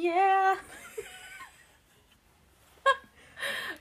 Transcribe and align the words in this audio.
Yeah. 0.00 0.54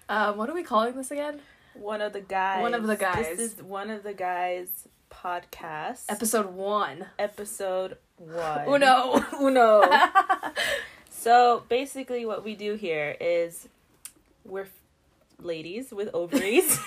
Um, 0.09 0.37
what 0.37 0.49
are 0.49 0.53
we 0.55 0.63
calling 0.63 0.95
this 0.95 1.11
again? 1.11 1.41
One 1.75 2.01
of 2.01 2.11
the 2.13 2.21
guys. 2.21 2.61
One 2.63 2.73
of 2.73 2.87
the 2.87 2.95
guys. 2.95 3.37
This 3.37 3.53
is 3.53 3.61
one 3.61 3.91
of 3.91 4.01
the 4.01 4.13
guys 4.13 4.87
podcast. 5.11 6.05
Episode 6.09 6.47
one. 6.47 7.05
episode 7.19 7.97
one. 8.17 8.67
Uno. 8.73 9.23
Uno. 9.39 9.83
so 11.11 11.63
basically, 11.69 12.25
what 12.25 12.43
we 12.43 12.55
do 12.55 12.73
here 12.73 13.15
is 13.21 13.67
we're 14.43 14.63
f- 14.63 14.71
ladies 15.39 15.91
with 15.91 16.09
ovaries. 16.15 16.79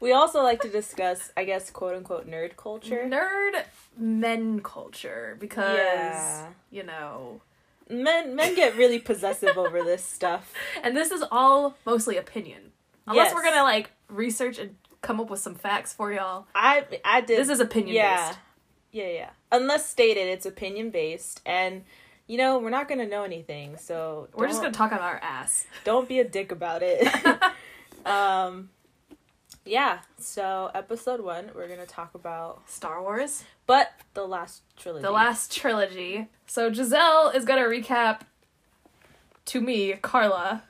we 0.00 0.10
also 0.12 0.42
like 0.42 0.60
to 0.62 0.68
discuss, 0.68 1.30
I 1.36 1.44
guess, 1.44 1.70
quote 1.70 1.94
unquote, 1.94 2.28
nerd 2.28 2.56
culture. 2.56 3.04
Nerd 3.06 3.62
men 3.96 4.58
culture 4.60 5.36
because 5.38 5.76
Yeah. 5.78 6.48
you 6.72 6.82
know, 6.82 7.42
Men 7.88 8.34
men 8.34 8.54
get 8.54 8.76
really 8.76 8.98
possessive 8.98 9.56
over 9.56 9.82
this 9.82 10.04
stuff. 10.04 10.52
and 10.82 10.96
this 10.96 11.10
is 11.10 11.22
all 11.30 11.76
mostly 11.86 12.16
opinion. 12.16 12.72
Unless 13.06 13.26
Yes. 13.26 13.34
we're 13.34 13.44
gonna 13.44 13.62
like 13.62 13.90
research 14.08 14.58
and 14.58 14.76
come 15.02 15.20
up 15.20 15.30
with 15.30 15.40
some 15.40 15.54
facts 15.54 15.92
for 15.92 16.12
y'all. 16.12 16.46
I 16.54 16.84
I 17.04 17.20
did. 17.20 17.38
This 17.38 17.48
is 17.48 17.60
opinion 17.60 17.94
yeah, 17.94 18.26
based. 18.28 18.38
yeah, 18.92 19.08
yeah. 19.08 19.30
Unless 19.52 19.88
stated, 19.88 20.26
it's 20.28 20.46
opinion 20.46 20.90
based, 20.90 21.40
and 21.46 21.84
you 22.26 22.38
know 22.38 22.58
we're 22.58 22.70
not 22.70 22.88
gonna 22.88 23.06
know 23.06 23.22
anything, 23.22 23.76
so 23.76 24.28
We're 24.34 24.48
just 24.48 24.60
gonna 24.60 24.72
talk 24.72 24.90
on 24.90 24.98
our 24.98 25.20
ass. 25.22 25.66
don't 25.84 26.08
be 26.08 26.18
a 26.18 26.24
dick 26.24 26.50
about 26.50 26.82
it. 26.82 27.06
um, 28.06 28.70
yeah. 29.64 30.00
So 30.18 30.70
episode 30.74 31.20
one, 31.20 31.50
we're 31.54 31.68
gonna 31.68 31.86
talk 31.86 32.14
about, 32.14 32.68
Star 32.68 33.02
Wars, 33.02 33.44
but 33.66 33.92
the 34.14 34.24
last 34.26 34.62
trilogy. 34.76 35.02
the 35.02 35.10
last 35.10 35.54
trilogy. 35.56 36.28
So 36.46 36.72
Giselle 36.72 37.30
is 37.30 37.44
gonna 37.44 37.62
recap 37.64 38.20
to 39.46 39.60
me, 39.60 39.92
Carla, 39.94 40.62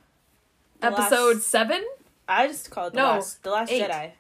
The 0.81 0.89
episode 0.89 1.37
last- 1.37 1.47
seven. 1.49 1.85
I 2.29 2.49
just 2.49 2.71
call 2.71 2.89
it 2.89 2.93
the 2.93 2.97
No, 2.99 3.05
last. 3.11 3.43
The 3.43 3.51
last 3.51 3.71
eight. 3.73 3.83
Jedi. 3.89 4.11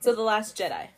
So 0.00 0.14
the 0.14 0.22
last 0.22 0.56
Jedi. 0.56 0.88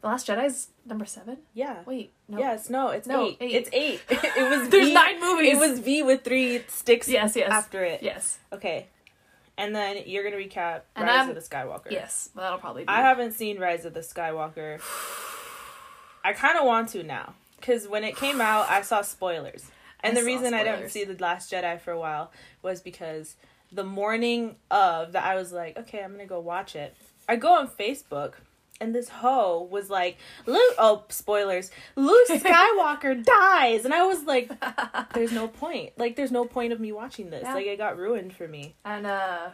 The 0.00 0.06
Last 0.06 0.26
Jedi's 0.26 0.68
number 0.86 1.04
seven. 1.04 1.36
Yeah. 1.52 1.82
Wait, 1.84 2.10
no. 2.26 2.38
Yes. 2.38 2.70
No. 2.70 2.88
It's 2.88 3.06
No, 3.06 3.26
eight. 3.26 3.36
eight. 3.40 3.50
It's 3.52 3.70
eight. 3.72 4.00
it 4.10 4.50
was. 4.58 4.68
There's 4.70 4.88
v, 4.88 4.94
nine 4.94 5.20
movies. 5.20 5.52
It 5.52 5.58
was 5.60 5.78
V 5.80 6.02
with 6.02 6.24
three 6.24 6.64
sticks. 6.68 7.06
Yes, 7.06 7.36
yes. 7.36 7.50
After 7.50 7.84
it. 7.84 8.02
Yes, 8.02 8.38
Okay. 8.50 8.88
And 9.60 9.76
then 9.76 10.02
you're 10.06 10.24
gonna 10.24 10.36
recap 10.36 10.82
And 10.96 11.06
Rise 11.06 11.16
I'm- 11.18 11.28
of 11.28 11.34
the 11.34 11.40
Skywalker. 11.42 11.90
yes. 11.90 12.30
Well, 12.34 12.44
that'll 12.44 12.58
probably 12.58 12.82
be. 12.84 12.88
I 12.88 13.02
haven't 13.02 13.32
seen 13.32 13.58
Rise 13.60 13.84
of 13.84 13.94
the 13.94 14.00
Skywalker. 14.00 14.80
I 16.24 16.32
kind 16.32 16.58
of 16.58 16.64
want 16.64 16.88
to 16.90 17.02
now 17.02 17.34
because 17.56 17.86
when 17.88 18.04
it 18.04 18.16
came 18.16 18.40
out, 18.40 18.68
I 18.70 18.82
saw 18.82 19.02
spoilers, 19.02 19.70
and 20.00 20.16
I 20.16 20.20
the 20.20 20.26
reason 20.26 20.54
I 20.54 20.64
didn't 20.64 20.90
see 20.90 21.04
the 21.04 21.14
Last 21.22 21.52
Jedi 21.52 21.80
for 21.80 21.90
a 21.92 21.98
while 21.98 22.30
was 22.62 22.80
because 22.80 23.36
the 23.72 23.84
morning 23.84 24.56
of 24.70 25.12
that 25.12 25.24
I 25.24 25.34
was 25.36 25.52
like, 25.52 25.78
okay, 25.78 26.02
I'm 26.02 26.12
gonna 26.12 26.26
go 26.26 26.40
watch 26.40 26.74
it. 26.76 26.94
I 27.28 27.36
go 27.36 27.52
on 27.52 27.68
Facebook. 27.68 28.34
And 28.80 28.94
this 28.94 29.08
hoe 29.08 29.68
was 29.70 29.90
like, 29.90 30.16
Luke, 30.46 30.74
oh, 30.78 31.04
spoilers, 31.10 31.70
Luke 31.96 32.28
Skywalker 32.30 33.22
dies. 33.22 33.84
And 33.84 33.92
I 33.92 34.06
was 34.06 34.24
like, 34.24 34.50
there's 35.14 35.32
no 35.32 35.48
point. 35.48 35.92
Like, 35.98 36.16
there's 36.16 36.32
no 36.32 36.46
point 36.46 36.72
of 36.72 36.80
me 36.80 36.90
watching 36.90 37.28
this. 37.30 37.42
Yeah. 37.42 37.54
Like, 37.54 37.66
it 37.66 37.76
got 37.76 37.98
ruined 37.98 38.32
for 38.34 38.48
me. 38.48 38.74
And 38.84 39.06
uh, 39.06 39.50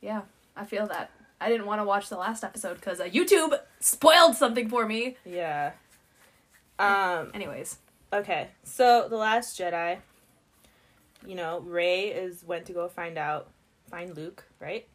yeah, 0.00 0.22
I 0.56 0.64
feel 0.64 0.86
that. 0.86 1.10
I 1.40 1.48
didn't 1.48 1.66
want 1.66 1.80
to 1.80 1.84
watch 1.84 2.08
the 2.08 2.16
last 2.16 2.42
episode 2.42 2.74
because 2.74 3.00
uh, 3.00 3.04
YouTube 3.04 3.56
spoiled 3.80 4.34
something 4.34 4.68
for 4.68 4.86
me. 4.86 5.16
Yeah. 5.24 5.72
Um, 6.78 7.30
Anyways, 7.34 7.78
Okay, 8.10 8.48
so 8.62 9.06
the 9.10 9.16
Last 9.16 9.58
Jedi, 9.58 9.98
you 11.26 11.34
know, 11.34 11.60
Rey 11.60 12.06
is 12.06 12.42
went 12.42 12.64
to 12.66 12.72
go 12.72 12.88
find 12.88 13.18
out, 13.18 13.48
find 13.90 14.16
Luke, 14.16 14.44
right? 14.60 14.88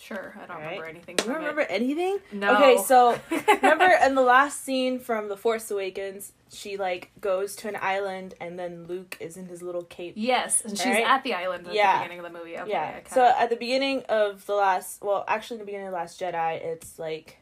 Sure. 0.00 0.34
I 0.36 0.46
don't 0.46 0.50
Alright. 0.56 0.64
remember 0.72 0.86
anything. 0.86 1.16
You 1.20 1.24
don't 1.26 1.36
remember 1.36 1.62
anything? 1.62 2.18
No. 2.32 2.56
Okay, 2.56 2.76
so 2.84 3.18
remember 3.62 3.88
in 4.04 4.14
the 4.14 4.22
last 4.22 4.64
scene 4.64 4.98
from 4.98 5.28
The 5.28 5.36
Force 5.36 5.70
Awakens, 5.70 6.32
she 6.52 6.76
like 6.76 7.10
goes 7.20 7.56
to 7.56 7.68
an 7.68 7.76
island, 7.80 8.34
and 8.40 8.58
then 8.58 8.86
Luke 8.86 9.16
is 9.20 9.36
in 9.36 9.46
his 9.46 9.62
little 9.62 9.82
cape. 9.84 10.14
yes, 10.16 10.60
and 10.62 10.76
she's 10.78 10.96
at 11.04 11.24
the 11.24 11.34
island 11.34 11.66
at 11.66 11.74
Yeah. 11.74 11.94
the 11.98 12.02
beginning 12.04 12.24
of 12.26 12.32
the 12.32 12.38
movie. 12.38 12.58
Okay, 12.58 12.70
yeah. 12.70 13.00
So 13.08 13.24
at 13.38 13.50
the 13.50 13.56
beginning 13.56 14.02
of 14.08 14.46
the 14.46 14.54
last, 14.54 15.02
well, 15.02 15.24
actually, 15.26 15.56
in 15.56 15.60
the 15.60 15.66
beginning 15.66 15.86
of 15.88 15.92
the 15.92 15.98
Last 15.98 16.20
Jedi, 16.20 16.62
it's 16.62 16.98
like, 16.98 17.38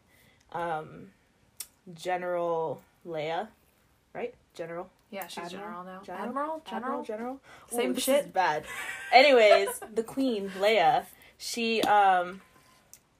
um, 0.53 1.09
General 1.95 2.81
Leia, 3.07 3.49
right? 4.15 4.35
General. 4.55 4.89
yeah, 5.11 5.27
she's 5.27 5.45
Admiral? 5.45 5.63
general 5.65 5.85
now. 5.85 6.01
General? 6.05 6.27
Admiral, 6.29 6.63
general. 6.69 7.03
General. 7.05 7.41
Same 7.71 7.91
Ooh, 7.91 7.95
this 7.95 8.05
shit. 8.05 8.25
is 8.27 8.31
bad. 8.31 8.65
Anyways, 9.13 9.69
the 9.95 10.03
queen 10.03 10.51
Leia, 10.61 11.05
she 11.43 11.83
um, 11.83 12.41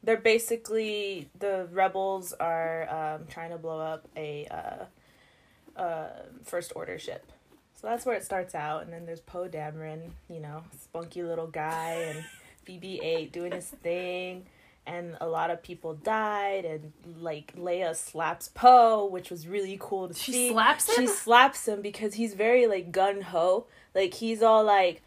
they're 0.05 0.17
basically 0.17 1.29
the 1.41 1.67
rebels 1.73 2.33
are 2.35 2.89
um 2.89 3.27
trying 3.29 3.51
to 3.51 3.59
blow 3.59 3.81
up 3.81 4.07
a 4.17 4.47
uh, 4.47 5.81
uh 5.81 6.09
first 6.45 6.73
order 6.77 6.99
ship. 7.01 7.33
So 7.75 7.89
that's 7.89 8.07
where 8.07 8.15
it 8.15 8.25
starts 8.25 8.55
out, 8.55 8.85
and 8.85 8.93
then 8.93 9.07
there's 9.07 9.21
Poe 9.21 9.49
Dameron, 9.49 10.11
you 10.31 10.39
know, 10.39 10.63
spunky 10.81 11.25
little 11.25 11.49
guy, 11.49 11.95
and 11.95 12.25
BB-8 12.69 13.33
doing 13.33 13.51
his 13.51 13.67
thing. 13.67 14.47
And 14.87 15.17
a 15.21 15.27
lot 15.27 15.51
of 15.51 15.65
people 15.65 15.95
died, 15.95 16.65
and 16.65 16.93
like 17.21 17.53
Leia 17.57 17.97
slaps 17.97 18.47
Poe, 18.47 19.05
which 19.07 19.31
was 19.31 19.49
really 19.49 19.77
cool 19.81 20.07
to 20.07 20.15
She 20.15 20.33
see 20.33 20.51
slaps 20.51 20.89
him. 20.89 20.95
she 20.95 21.07
slaps 21.09 21.67
him 21.67 21.83
because 21.83 22.15
he's 22.15 22.35
very 22.35 22.69
like 22.69 22.93
gun 22.93 23.21
ho. 23.21 23.67
Like 23.97 24.15
he's 24.15 24.43
all 24.43 24.63
like, 24.63 25.03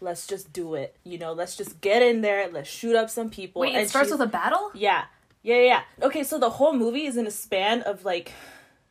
"Let's 0.00 0.26
just 0.26 0.52
do 0.52 0.74
it," 0.74 0.96
you 1.04 1.18
know. 1.18 1.32
Let's 1.32 1.56
just 1.56 1.80
get 1.80 2.02
in 2.02 2.20
there. 2.22 2.48
Let's 2.50 2.68
shoot 2.68 2.96
up 2.96 3.10
some 3.10 3.30
people. 3.30 3.62
Wait, 3.62 3.74
and 3.74 3.82
it 3.82 3.88
starts 3.88 4.10
with 4.10 4.20
a 4.20 4.26
battle. 4.26 4.70
yeah, 4.74 5.04
yeah, 5.42 5.60
yeah. 5.60 5.82
Okay, 6.02 6.22
so 6.22 6.38
the 6.38 6.50
whole 6.50 6.72
movie 6.72 7.06
is 7.06 7.16
in 7.16 7.26
a 7.26 7.30
span 7.30 7.82
of 7.82 8.04
like 8.04 8.32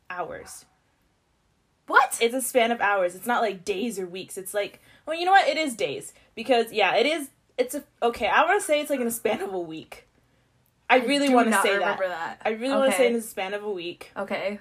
hours. 0.10 0.66
What? 1.88 2.18
It's 2.22 2.36
a 2.36 2.42
span 2.42 2.72
of 2.72 2.82
hours. 2.82 3.16
It's 3.16 3.28
not 3.28 3.42
like 3.42 3.64
days 3.64 3.98
or 3.98 4.06
weeks. 4.06 4.38
It's 4.38 4.54
like, 4.54 4.82
well, 5.06 5.18
you 5.18 5.26
know 5.26 5.32
what? 5.32 5.48
It 5.48 5.58
is 5.58 5.76
days 5.76 6.14
because 6.36 6.72
yeah, 6.72 6.96
it 6.96 7.06
is. 7.06 7.30
It's 7.58 7.76
a 7.76 7.84
okay. 8.04 8.28
I 8.28 8.46
want 8.46 8.60
to 8.60 8.66
say 8.66 8.82
it's 8.82 8.90
like 8.90 9.00
in 9.00 9.08
a 9.08 9.12
span 9.12 9.42
of 9.42 9.54
a 9.54 9.60
week. 9.60 10.08
I 10.90 10.98
really 10.98 11.34
want 11.34 11.52
to 11.52 11.62
say 11.62 11.78
that. 11.78 11.80
remember 11.80 12.08
that. 12.08 12.42
I 12.46 12.50
really 12.50 12.76
want 12.76 12.92
to 12.92 12.98
say 12.98 13.08
in 13.08 13.14
the 13.14 13.22
span 13.22 13.54
of 13.54 13.64
a 13.64 13.72
week. 13.72 14.12
Okay. 14.16 14.60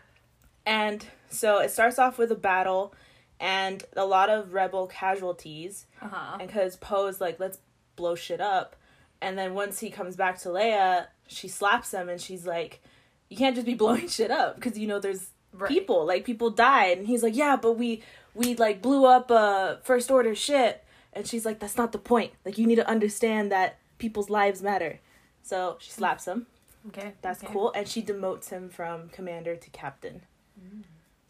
And 0.65 1.07
so 1.31 1.59
it 1.61 1.71
starts 1.71 1.99
off 1.99 2.19
with 2.19 2.33
a 2.33 2.37
battle 2.37 2.93
and 3.41 3.85
a 3.97 4.05
lot 4.07 4.29
of 4.31 4.53
rebel 4.55 4.87
casualties. 4.87 5.87
Uh 6.01 6.09
huh. 6.09 6.37
And 6.41 6.49
because 6.49 6.77
Poe's 6.77 7.21
like, 7.21 7.39
let's 7.41 7.59
blow 7.97 8.15
shit 8.15 8.41
up. 8.41 8.77
And 9.21 9.37
then 9.39 9.55
once 9.55 9.79
he 9.81 9.91
comes 9.91 10.17
back 10.17 10.39
to 10.41 10.49
Leia, 10.51 11.07
she 11.27 11.49
slaps 11.49 11.93
him 11.93 12.09
and 12.09 12.21
she's 12.21 12.47
like, 12.47 12.83
you 13.29 13.37
can't 13.37 13.55
just 13.55 13.67
be 13.67 13.75
blowing 13.83 14.09
shit 14.09 14.31
up 14.31 14.57
because, 14.57 14.79
you 14.79 14.87
know, 14.87 15.01
there's 15.01 15.31
Right. 15.53 15.69
people. 15.71 16.05
Like, 16.05 16.27
people 16.27 16.51
died. 16.51 16.99
And 16.99 17.07
he's 17.07 17.23
like, 17.23 17.35
yeah, 17.35 17.57
but 17.57 17.73
we, 17.79 18.03
we 18.35 18.55
like 18.57 18.83
blew 18.83 19.07
up 19.07 19.31
uh, 19.31 19.77
First 19.83 20.11
Order 20.11 20.35
shit. 20.35 20.85
And 21.15 21.27
she's 21.27 21.47
like, 21.47 21.61
that's 21.61 21.79
not 21.79 21.93
the 21.93 21.99
point. 21.99 22.33
Like, 22.45 22.59
you 22.59 22.67
need 22.67 22.75
to 22.75 22.87
understand 22.87 23.51
that 23.53 23.79
people's 23.97 24.29
lives 24.29 24.61
matter. 24.63 25.01
So 25.43 25.77
she 25.81 25.91
slaps 25.91 26.27
him. 26.27 26.47
Okay. 26.89 27.15
That's 27.23 27.43
okay. 27.43 27.51
cool. 27.51 27.73
And 27.75 27.89
she 27.89 28.03
demotes 28.03 28.51
him 28.51 28.69
from 28.69 29.09
commander 29.09 29.57
to 29.57 29.71
captain. 29.71 30.23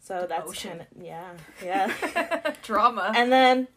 So 0.07 0.25
that's 0.27 0.63
kind 0.63 0.79
of 0.81 0.87
yeah, 1.01 1.33
yeah. 1.63 2.53
Drama. 2.63 3.11
and 3.15 3.29
then 3.31 3.67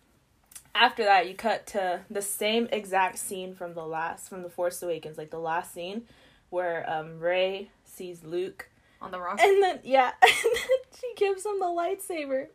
after 0.77 1.03
that, 1.03 1.29
you 1.29 1.35
cut 1.35 1.67
to 1.69 2.01
the 2.09 2.23
same 2.23 2.69
exact 2.71 3.19
scene 3.19 3.55
from 3.57 3.75
the 3.75 3.85
last 3.85 4.29
from 4.29 4.43
the 4.43 4.49
Force 4.51 4.81
Awakens, 4.83 5.19
like 5.19 5.31
the 5.31 5.41
last 5.41 5.75
scene 5.75 6.03
where 6.51 6.89
um 6.89 7.19
Rey 7.19 7.71
sees 7.85 8.23
Luke, 8.23 8.69
on 9.03 9.11
the 9.11 9.19
rock. 9.21 9.41
and 9.41 9.61
then 9.61 9.81
yeah, 9.83 10.13
and 10.23 10.33
then 10.55 10.79
she 11.01 11.13
gives 11.17 11.45
him 11.45 11.59
the 11.59 11.67
lightsaber, 11.67 12.47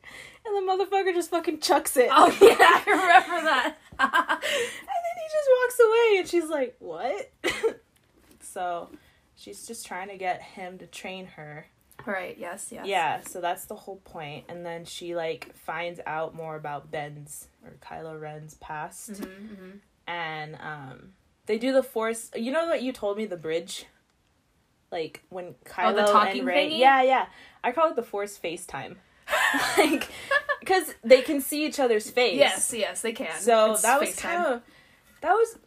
and 0.46 0.56
the 0.56 0.62
motherfucker 0.72 1.14
just 1.14 1.30
fucking 1.32 1.60
chucks 1.60 1.98
it. 1.98 2.08
Oh 2.12 2.28
yeah, 2.42 2.56
I 2.60 2.84
remember 2.88 3.46
that. 3.50 3.76
and 4.00 4.42
then 4.42 5.16
he 5.18 5.28
just 5.34 5.50
walks 5.60 5.80
away, 5.80 6.18
and 6.20 6.28
she's 6.30 6.50
like, 6.50 6.76
"What?" 6.80 7.32
so 8.40 8.90
she's 9.36 9.68
just 9.68 9.86
trying 9.86 10.08
to 10.08 10.18
get 10.18 10.42
him 10.42 10.78
to 10.78 10.88
train 10.88 11.26
her. 11.36 11.68
Right. 12.06 12.38
Yes. 12.38 12.70
Yes. 12.72 12.86
Yeah, 12.86 13.22
so 13.22 13.42
that's 13.42 13.66
the 13.66 13.76
whole 13.76 13.98
point. 13.98 14.46
And 14.50 14.66
then 14.66 14.86
she 14.86 15.16
like 15.16 15.56
finds 15.56 16.00
out 16.06 16.36
more 16.36 16.56
about 16.56 16.92
Ben's 16.92 17.48
or 17.64 17.78
Kylo 17.82 18.20
Ren's 18.20 18.56
past. 18.56 19.14
Mm-hmm, 19.14 19.24
mm-hmm. 19.24 19.70
And 20.08 20.58
um 20.62 21.14
they 21.46 21.58
do 21.58 21.74
the 21.74 21.84
force 21.84 22.32
you 22.36 22.52
know 22.52 22.68
what 22.68 22.82
you 22.82 22.92
told 22.92 23.18
me 23.18 23.26
the 23.26 23.38
bridge? 23.38 23.86
Like 24.92 25.24
when 25.30 25.56
Kylo 25.66 25.92
Oh, 25.92 25.96
the 25.96 26.02
talking 26.04 26.40
and 26.40 26.48
Rey 26.48 26.70
thingy? 26.70 26.80
Yeah, 26.80 27.02
yeah. 27.02 27.26
I 27.64 27.72
call 27.72 27.90
it 27.90 27.96
the 27.96 28.04
force 28.04 28.38
FaceTime. 28.38 28.98
like 29.78 30.08
cuz 30.66 30.94
they 31.04 31.22
can 31.22 31.42
see 31.42 31.66
each 31.66 31.80
other's 31.80 32.10
face. 32.10 32.38
Yes. 32.38 32.74
Yes. 32.74 33.02
They 33.02 33.14
can. 33.14 33.40
So 33.40 33.72
It's 33.72 33.82
that 33.82 34.00
was 34.00 34.16
kind 34.16 34.46
of 34.46 34.62
that 35.22 35.34
was 35.34 35.58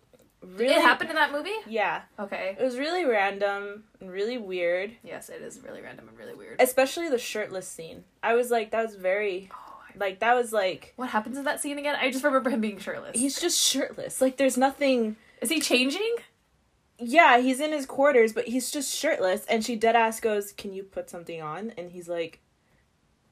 really 0.43 0.75
It 0.75 0.81
happened 0.83 1.11
in 1.11 1.17
that 1.17 1.33
movie. 1.33 1.51
Yeah. 1.67 2.03
Okay. 2.19 2.57
It 2.59 2.63
was 2.65 2.79
really 2.79 3.05
random 3.05 3.85
and 4.01 4.11
really 4.11 4.39
weird, 4.39 4.93
Yes, 5.03 5.29
it 5.29 5.43
is 5.43 5.61
really 5.61 5.81
random 5.83 6.09
and 6.09 6.19
really 6.19 6.35
weird. 6.35 6.61
especially 6.61 7.09
the 7.09 7.19
shirtless 7.19 7.67
scene. 7.69 8.05
I 8.23 8.35
was 8.35 8.51
like 8.51 8.71
that 8.71 8.85
was 8.85 8.95
very 8.97 9.51
oh, 9.53 9.77
I 9.89 9.99
Like 9.99 10.21
that 10.21 10.35
was 10.35 10.53
like 10.53 10.93
What 10.97 11.09
happens 11.11 11.39
in 11.39 11.45
that 11.45 11.61
scene 11.61 11.79
again? 11.79 11.97
I 12.01 12.11
just 12.11 12.25
remember 12.25 12.51
him 12.51 12.61
being 12.61 12.79
shirtless. 12.79 13.19
he's 13.19 13.41
just 13.41 13.59
shirtless. 13.61 14.21
Like 14.21 14.37
there's 14.37 14.57
nothing. 14.57 15.17
Is 15.41 15.49
he 15.51 15.61
changing? 15.61 16.15
Yeah, 17.01 17.39
he's 17.39 17.61
in 17.61 17.71
his 17.73 17.87
quarters, 17.87 18.33
but 18.33 18.49
he's 18.49 18.71
just 18.73 18.93
shirtless. 18.93 19.45
And 19.47 19.65
she 19.65 19.77
dead 19.77 19.95
ass 19.95 20.19
goes, 20.19 20.51
"Can 20.51 20.73
you 20.73 20.83
put 20.83 21.09
something 21.09 21.41
on?" 21.41 21.73
And 21.79 21.93
he's 21.93 22.09
like, 22.09 22.41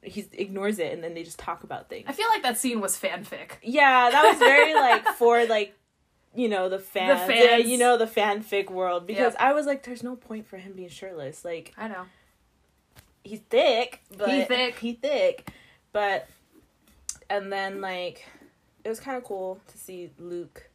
he 0.03 0.25
ignores 0.35 0.79
it, 0.79 0.93
and 0.93 1.03
then 1.03 1.15
they 1.15 1.25
just 1.25 1.41
talk 1.41 1.65
about 1.65 1.89
things. 1.89 2.05
I 2.07 2.13
feel 2.13 2.29
like 2.29 2.45
that 2.45 2.59
scene 2.59 2.81
was 2.81 2.97
fanfic. 2.97 3.53
Yeah, 3.63 4.09
that 4.11 4.23
was 4.23 4.39
very 4.39 4.73
like 4.75 5.05
for 5.19 5.45
like 5.47 5.75
you 6.37 6.49
know 6.49 6.69
the 6.69 6.79
fans, 6.79 7.21
fans. 7.27 7.41
Yeah, 7.45 7.57
you 7.57 7.79
know 7.79 7.97
the 7.97 8.07
fanfic 8.07 8.71
world 8.71 9.07
because 9.07 9.33
Yep. 9.35 9.37
I 9.41 9.53
was 9.53 9.67
like, 9.67 9.83
there's 9.83 10.03
no 10.03 10.17
point 10.17 10.47
for 10.47 10.59
him 10.59 10.73
being 10.75 10.89
shirtless. 10.89 11.45
Like 11.45 11.73
I 11.77 11.89
know. 11.89 12.05
he's 13.25 13.41
thick, 13.51 14.03
but 14.17 14.29
He 14.29 14.45
thick. 14.45 14.79
he 14.79 14.93
thick, 14.95 15.49
but 15.93 16.29
and 17.31 17.53
then 17.53 17.81
like 17.81 18.25
it 18.85 18.89
was 18.89 19.01
kind 19.01 19.17
of 19.17 19.25
cool 19.25 19.59
to 19.69 19.79
see 19.79 20.11
Luke 20.19 20.69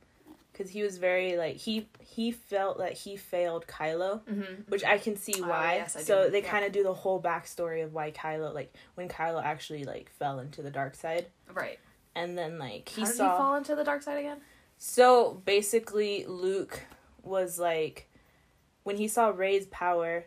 because 0.51 0.69
he 0.69 0.83
was 0.83 0.97
very 0.97 1.37
like 1.37 1.55
he 1.55 1.87
he 1.99 2.31
felt 2.31 2.77
that 2.79 2.93
he 2.93 3.15
failed 3.15 3.65
Kylo, 3.67 4.21
Mm-hmm. 4.23 4.63
which 4.67 4.83
I 4.83 4.97
can 4.97 5.15
see 5.15 5.35
Oh, 5.41 5.47
why. 5.47 5.75
yes, 5.75 6.05
so 6.05 6.29
they 6.29 6.41
Yeah. 6.41 6.49
kind 6.49 6.65
of 6.65 6.71
do 6.73 6.83
the 6.83 6.93
whole 6.93 7.21
backstory 7.21 7.83
of 7.83 7.93
why 7.93 8.11
Kylo 8.11 8.53
like 8.53 8.73
when 8.95 9.07
Kylo 9.07 9.41
actually 9.43 9.85
like 9.85 10.09
fell 10.19 10.39
into 10.39 10.61
the 10.61 10.69
dark 10.71 10.95
side, 10.95 11.27
Right. 11.53 11.79
and 12.15 12.37
then 12.37 12.59
like 12.59 12.89
he 12.89 13.01
How 13.01 13.07
did 13.07 13.15
saw. 13.15 13.31
he 13.31 13.37
fall 13.37 13.55
into 13.55 13.75
the 13.75 13.83
dark 13.85 14.03
side 14.03 14.17
again? 14.17 14.41
So 14.83 15.43
basically, 15.45 16.25
Luke 16.25 16.81
was 17.21 17.59
like, 17.59 18.09
when 18.81 18.97
he 18.97 19.07
saw 19.07 19.27
Rey's 19.27 19.67
power, 19.67 20.25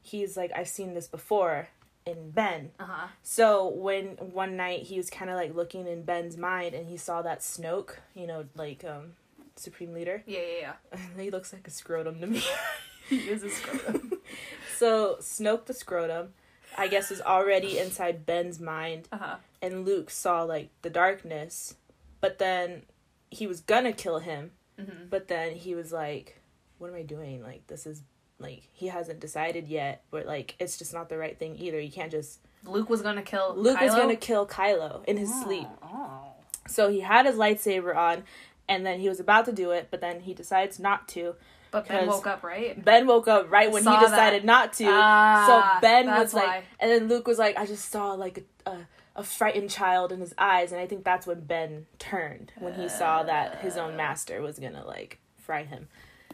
he's 0.00 0.36
like, 0.36 0.52
I've 0.54 0.68
seen 0.68 0.94
this 0.94 1.08
before 1.08 1.66
in 2.06 2.30
Ben. 2.30 2.70
Uh 2.78 2.84
huh. 2.84 3.06
So 3.24 3.66
when 3.66 4.10
one 4.10 4.56
night 4.56 4.82
he 4.82 4.96
was 4.96 5.10
kind 5.10 5.28
of 5.28 5.34
like 5.34 5.56
looking 5.56 5.88
in 5.88 6.04
Ben's 6.04 6.36
mind 6.36 6.72
and 6.72 6.86
he 6.86 6.96
saw 6.96 7.20
that 7.22 7.40
Snoke, 7.40 7.96
you 8.14 8.28
know, 8.28 8.44
like 8.54 8.84
um, 8.84 9.14
Supreme 9.56 9.92
Leader. 9.92 10.22
Yeah, 10.24 10.38
yeah, 10.38 10.72
yeah. 10.92 11.00
he 11.20 11.32
looks 11.32 11.52
like 11.52 11.66
a 11.66 11.72
scrotum 11.72 12.20
to 12.20 12.28
me. 12.28 12.44
He 13.08 13.18
is 13.18 13.42
a 13.42 13.50
scrotum. 13.50 14.12
so 14.78 15.16
Snoke 15.20 15.66
the 15.66 15.74
scrotum, 15.74 16.34
I 16.78 16.86
guess, 16.86 17.10
is 17.10 17.20
already 17.20 17.78
inside 17.78 18.24
Ben's 18.24 18.60
mind, 18.60 19.08
uh 19.10 19.18
huh. 19.18 19.36
and 19.60 19.84
Luke 19.84 20.10
saw 20.10 20.42
like 20.42 20.70
the 20.82 20.90
darkness, 20.90 21.74
but 22.20 22.38
then 22.38 22.82
he 23.30 23.46
was 23.46 23.60
gonna 23.60 23.92
kill 23.92 24.18
him, 24.18 24.52
Mm-hmm. 24.78 25.08
but 25.08 25.28
then 25.28 25.52
he 25.54 25.74
was 25.74 25.90
like, 25.90 26.38
"What 26.78 26.88
am 26.88 26.96
I 26.96 27.02
doing? 27.02 27.42
Like 27.42 27.66
this 27.66 27.86
is 27.86 28.02
like 28.38 28.68
he 28.72 28.88
hasn't 28.88 29.20
decided 29.20 29.68
yet, 29.68 30.02
but 30.10 30.26
like 30.26 30.54
it's 30.58 30.76
just 30.76 30.92
not 30.92 31.08
the 31.08 31.16
right 31.16 31.38
thing 31.38 31.56
either. 31.58 31.80
You 31.80 31.90
can't 31.90 32.10
just 32.10 32.40
Luke 32.64 32.90
was 32.90 33.00
gonna 33.00 33.22
kill. 33.22 33.54
Luke 33.56 33.80
was 33.80 33.94
gonna 33.94 34.16
kill 34.16 34.46
Kylo 34.46 35.02
in 35.06 35.16
his 35.16 35.30
Oh, 35.32 35.44
sleep. 35.44 35.68
Oh. 35.82 36.32
So 36.68 36.90
he 36.90 37.00
had 37.00 37.24
his 37.24 37.36
lightsaber 37.36 37.96
on, 37.96 38.24
and 38.68 38.84
then 38.84 39.00
he 39.00 39.08
was 39.08 39.18
about 39.18 39.46
to 39.46 39.52
do 39.52 39.70
it, 39.70 39.88
but 39.90 40.00
then 40.02 40.20
he 40.20 40.34
decides 40.34 40.78
not 40.78 41.08
to. 41.08 41.36
But 41.70 41.88
Ben 41.88 42.06
woke 42.06 42.26
up, 42.26 42.42
right? 42.42 42.82
Ben 42.84 43.06
woke 43.06 43.28
up 43.28 43.50
right 43.50 43.70
when 43.72 43.82
he 43.82 43.98
decided 44.00 44.42
that. 44.42 44.46
not 44.46 44.72
to. 44.74 44.86
Ah, 44.88 45.76
so 45.78 45.80
Ben 45.80 46.06
was 46.06 46.34
like, 46.34 46.46
why. 46.46 46.64
and 46.80 46.90
then 46.90 47.08
Luke 47.08 47.26
was 47.26 47.38
like, 47.38 47.56
I 47.58 47.64
just 47.66 47.90
saw 47.90 48.12
like 48.12 48.44
a, 48.66 48.70
a 48.70 48.78
a 49.16 49.24
frightened 49.24 49.70
child 49.70 50.12
in 50.12 50.20
his 50.20 50.34
eyes, 50.38 50.70
and 50.70 50.80
I 50.80 50.86
think 50.86 51.02
that's 51.04 51.26
when 51.26 51.40
Ben 51.40 51.86
turned 51.98 52.52
when 52.58 52.74
he 52.74 52.88
saw 52.88 53.22
that 53.24 53.60
his 53.60 53.76
own 53.76 53.94
uh. 53.94 53.96
master 53.96 54.40
was 54.42 54.58
gonna 54.58 54.84
like 54.86 55.18
fry 55.38 55.64
him, 55.64 55.88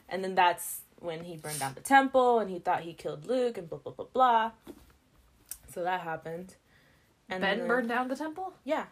and 0.08 0.22
then 0.22 0.34
that's 0.34 0.80
when 0.98 1.24
he 1.24 1.36
burned 1.36 1.58
down 1.58 1.74
the 1.74 1.80
temple 1.80 2.38
and 2.38 2.48
he 2.50 2.58
thought 2.58 2.82
he 2.82 2.92
killed 2.92 3.26
Luke 3.26 3.56
and 3.58 3.68
blah 3.70 3.78
blah 3.78 3.92
blah 3.92 4.06
blah. 4.12 4.50
So 5.72 5.82
that 5.82 6.00
happened. 6.02 6.56
And 7.28 7.40
Ben 7.40 7.58
then- 7.60 7.68
burned 7.68 7.88
down 7.88 8.08
the 8.08 8.16
temple. 8.16 8.52
Yeah. 8.64 8.84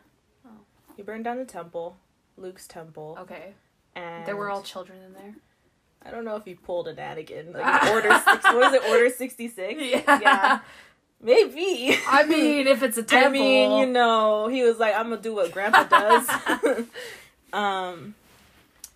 Oh. 0.47 0.51
He 0.97 1.03
burned 1.03 1.25
down 1.25 1.37
the 1.37 1.45
temple, 1.45 1.97
Luke's 2.37 2.67
temple, 2.67 3.19
Okay. 3.21 3.53
and 3.95 4.25
There 4.27 4.37
were 4.37 4.49
all 4.51 4.63
children 4.63 5.03
in 5.03 5.13
there. 5.13 5.35
I 6.03 6.11
don't 6.11 6.25
know 6.25 6.37
if 6.37 6.45
he 6.47 6.55
pulled 6.55 6.89
an 6.89 6.97
Anakin. 6.97 7.53
Like 7.55 7.85
Order 7.93 8.11
six. 8.25 8.45
What 8.45 8.73
it? 8.75 8.83
Order 8.89 9.11
sixty 9.11 9.49
six. 9.49 9.81
Yeah. 9.83 10.21
Yeah. 10.21 10.59
Maybe. 11.23 11.97
I 12.09 12.25
mean, 12.25 12.67
if 12.67 12.83
it's 12.83 12.97
a 12.97 13.03
temple. 13.03 13.29
I 13.29 13.33
mean, 13.33 13.79
you 13.79 13.87
know, 13.87 14.49
he 14.49 14.63
was 14.63 14.79
like, 14.79 14.95
"I'm 14.95 15.11
gonna 15.11 15.21
do 15.21 15.35
what 15.35 15.53
Grandpa 15.53 15.85
does." 15.85 16.29
um, 17.53 18.15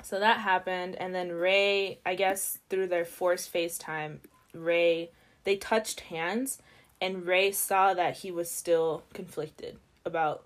so 0.03 0.19
that 0.21 0.39
happened, 0.41 0.97
and 0.97 1.15
then 1.15 1.33
Rey, 1.33 1.99
I 2.05 2.15
guess 2.15 2.59
through 2.71 2.89
their 2.89 3.05
forced 3.05 3.53
FaceTime, 3.53 4.19
Rey, 4.55 5.11
they 5.45 5.57
touched 5.57 6.01
hands, 6.01 6.59
and 7.01 7.27
Rey 7.27 7.53
saw 7.53 7.95
that 7.95 8.19
he 8.19 8.31
was 8.31 8.51
still 8.51 9.03
conflicted 9.13 9.77
about 10.05 10.45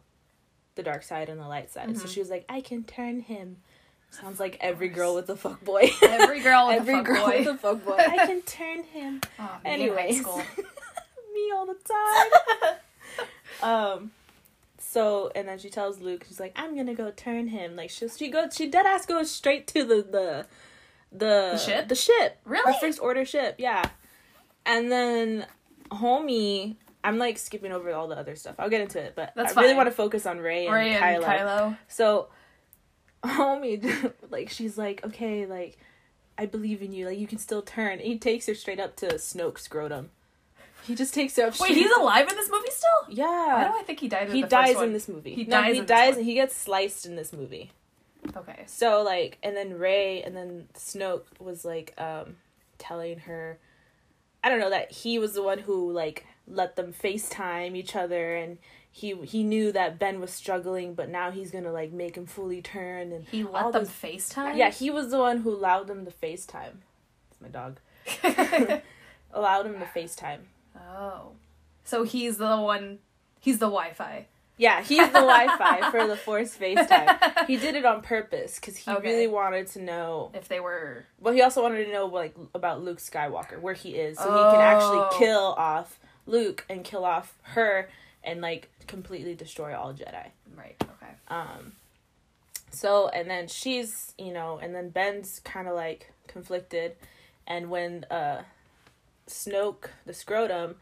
the 0.75 0.83
dark 0.83 1.03
side 1.03 1.29
and 1.29 1.41
the 1.41 1.47
light 1.49 1.71
side. 1.73 1.97
So 1.97 2.05
Mhm. 2.07 2.13
she 2.15 2.21
was 2.21 2.31
like, 2.31 2.45
"I 2.49 2.61
can 2.61 2.85
turn 2.85 3.21
him." 3.21 3.59
Sounds 4.11 4.41
like 4.41 4.57
every 4.61 4.89
girl 4.89 5.15
with 5.15 5.29
a 5.29 5.37
fuck 5.37 5.63
boy. 5.63 5.91
Every 6.03 6.41
girl 6.41 6.69
with 6.69 6.77
every 6.79 6.95
a 6.95 6.97
fuck 6.99 7.07
girl 7.07 7.27
boy. 7.27 7.39
with 7.41 7.47
a 7.49 7.59
fuck 7.59 7.85
boy. 7.85 7.97
I 7.99 8.27
can 8.27 8.41
turn 8.43 8.83
him. 8.85 9.21
Oh, 9.39 9.43
me 9.43 9.49
in 9.49 9.51
high 9.65 9.71
Anyways, 9.71 10.21
school. 10.23 10.43
Me 11.39 11.53
all 11.55 11.67
the 11.67 12.77
time. 13.63 13.63
um, 13.97 14.11
so 14.79 15.31
and 15.35 15.47
then 15.49 15.59
she 15.59 15.69
tells 15.71 16.01
Luke, 16.01 16.25
she's 16.27 16.41
like, 16.41 16.53
"I'm 16.57 16.77
gonna 16.77 16.95
go 16.95 17.11
turn 17.11 17.49
him." 17.49 17.77
Like 17.77 17.91
she 17.91 18.09
she 18.09 18.29
goes, 18.31 18.55
she 18.57 18.69
dead 18.69 18.87
ass 18.87 19.07
goes 19.07 19.31
straight 19.31 19.67
to 19.69 19.85
the 19.85 19.97
the 19.97 20.47
the, 21.11 21.51
The 21.53 21.59
ship? 21.59 21.89
the 21.89 21.95
ship, 21.95 22.39
Really? 22.45 22.73
the 22.73 22.79
first 22.81 23.01
order 23.01 23.25
ship, 23.25 23.57
yeah. 23.59 23.85
And 24.67 24.93
then 24.93 25.47
homie, 25.91 26.77
I'm 27.03 27.19
like 27.19 27.39
skipping 27.39 27.73
over 27.73 27.93
all 27.95 28.09
the 28.09 28.17
other 28.17 28.37
stuff. 28.37 28.57
I'll 28.59 28.69
get 28.69 28.83
into 28.83 29.01
it, 29.01 29.15
but 29.17 29.33
That's 29.35 29.57
I 29.57 29.63
really 29.63 29.75
want 29.75 29.89
to 29.89 29.95
focus 29.95 30.27
on 30.27 30.39
Rey 30.39 30.67
and, 30.67 30.75
Rey 30.75 30.95
and 30.95 31.23
Kylo. 31.23 31.27
Kylo. 31.27 31.79
So, 31.89 32.29
homie, 33.25 34.13
like 34.31 34.51
she's 34.51 34.77
like, 34.77 35.05
okay, 35.05 35.47
like 35.47 35.79
I 36.37 36.47
believe 36.47 36.83
in 36.83 36.93
you. 36.93 37.07
Like 37.07 37.19
you 37.19 37.27
can 37.27 37.39
still 37.39 37.63
turn. 37.63 37.93
And 37.93 38.03
he 38.03 38.19
takes 38.19 38.47
her 38.47 38.55
straight 38.55 38.81
up 38.81 38.97
to 38.97 39.07
Snoke's 39.19 39.63
scrotum. 39.63 40.11
He 40.89 40.95
just 40.95 41.13
takes 41.15 41.39
up. 41.39 41.61
Wait, 41.61 41.73
he's 41.75 41.91
alive 41.93 42.27
in 42.29 42.35
this 42.35 42.51
movie 42.51 42.71
still? 42.71 43.15
Yeah. 43.15 43.27
Why 43.27 43.65
do 43.69 43.79
I 43.79 43.83
think 43.83 44.01
he 44.01 44.09
died 44.09 44.29
in 44.31 44.35
he 44.35 44.43
the 44.43 44.49
dies 44.49 44.69
first 44.69 44.77
one? 44.79 44.87
in 44.87 44.93
this 44.95 45.07
movie. 45.09 45.35
He 45.35 45.45
no, 45.45 45.61
dies 45.61 45.65
he 45.75 45.79
in 45.81 45.85
this 45.85 45.89
dies 45.89 46.17
and 46.17 46.25
he 46.25 46.35
gets 46.35 46.57
sliced 46.57 47.05
in 47.05 47.15
this 47.15 47.33
movie. 47.33 47.71
Okay. 48.35 48.63
So 48.67 49.03
like, 49.03 49.37
and 49.43 49.55
then 49.55 49.79
Rey 49.79 50.23
and 50.23 50.35
then 50.35 50.69
Snoke 50.75 51.25
was 51.39 51.65
like, 51.65 51.93
um, 51.99 52.37
telling 52.79 53.19
her, 53.21 53.59
I 54.43 54.49
don't 54.49 54.61
know 54.61 54.71
that 54.71 54.91
he 54.91 55.19
was 55.19 55.35
the 55.35 55.43
one 55.43 55.59
who 55.59 55.93
like 55.93 56.25
let 56.47 56.75
them 56.77 56.93
FaceTime 56.93 57.77
each 57.77 57.95
other 57.95 58.35
and. 58.35 58.59
He, 58.91 59.15
he 59.27 59.45
knew 59.45 59.71
that 59.73 60.01
Ben 60.01 60.19
was 60.19 60.33
struggling, 60.33 60.95
but 60.95 61.09
now 61.09 61.31
he's 61.31 61.53
gonna 61.53 61.71
like 61.71 61.93
make 61.93 62.17
him 62.17 62.27
fully 62.27 62.61
turn 62.61 63.13
and 63.13 63.27
He 63.29 63.45
let 63.45 63.73
them 63.73 63.85
those- 63.85 63.91
FaceTime? 63.91 64.57
Yeah, 64.57 64.71
he 64.71 64.91
was 64.91 65.11
the 65.13 65.19
one 65.19 65.39
who 65.39 65.51
allowed 65.55 65.87
them 65.87 66.05
to 66.05 66.11
FaceTime. 66.11 66.79
It's 67.31 67.41
my 67.41 67.47
dog. 67.49 67.79
allowed 69.33 69.67
him 69.67 69.75
to 69.79 69.85
FaceTime. 69.85 70.39
Oh. 70.79 71.33
So 71.85 72.03
he's 72.05 72.37
the 72.39 72.57
one. 72.57 72.99
He's 73.41 73.59
the 73.59 73.67
Wi 73.67 73.93
Fi. 73.93 74.27
Yeah, 74.61 74.83
he's 74.83 75.07
the 75.07 75.13
Wi-Fi 75.13 75.89
for 75.93 76.05
the 76.09 76.17
forced 76.17 76.59
FaceTime. 76.61 77.47
He 77.47 77.57
did 77.59 77.77
it 77.77 77.85
on 77.85 78.03
purpose 78.03 78.57
because 78.57 78.77
he 78.77 78.91
Okay. 78.91 79.09
really 79.09 79.27
wanted 79.29 79.69
to 79.69 79.81
know. 79.81 80.33
If 80.35 80.49
they 80.49 80.59
were. 80.59 81.05
Well, 81.21 81.33
he 81.33 81.43
also 81.43 81.63
wanted 81.63 81.85
to 81.85 81.93
know 81.93 82.07
like 82.07 82.35
about 82.57 82.83
Luke 82.83 82.99
Skywalker, 82.99 83.61
where 83.61 83.75
he 83.75 83.91
is, 83.95 84.19
so 84.19 84.25
he 84.25 84.51
can 84.51 84.61
actually 84.61 84.99
Oh. 84.99 85.09
kill 85.17 85.55
off 85.57 86.01
Luke 86.27 86.65
and 86.69 86.83
kill 86.83 87.05
off 87.05 87.39
her 87.55 87.89
and 88.25 88.41
like 88.41 88.69
completely 88.89 89.37
destroy 89.37 89.77
all 89.79 89.95
Jedi. 89.95 90.27
Right, 90.57 90.75
okay. 90.83 91.13
Um, 91.29 91.75
so 92.73 93.09
and 93.11 93.31
then 93.31 93.47
she's 93.47 94.13
you 94.19 94.33
know, 94.33 94.59
and 94.61 94.75
then 94.75 94.89
Ben's 94.91 95.41
kind 95.45 95.69
of 95.69 95.77
like 95.77 96.13
conflicted, 96.27 96.97
and 97.47 97.71
when 97.71 98.05
uh, 98.11 98.43
Snoke 99.29 99.91
the 100.07 100.13
scrotum, 100.15 100.77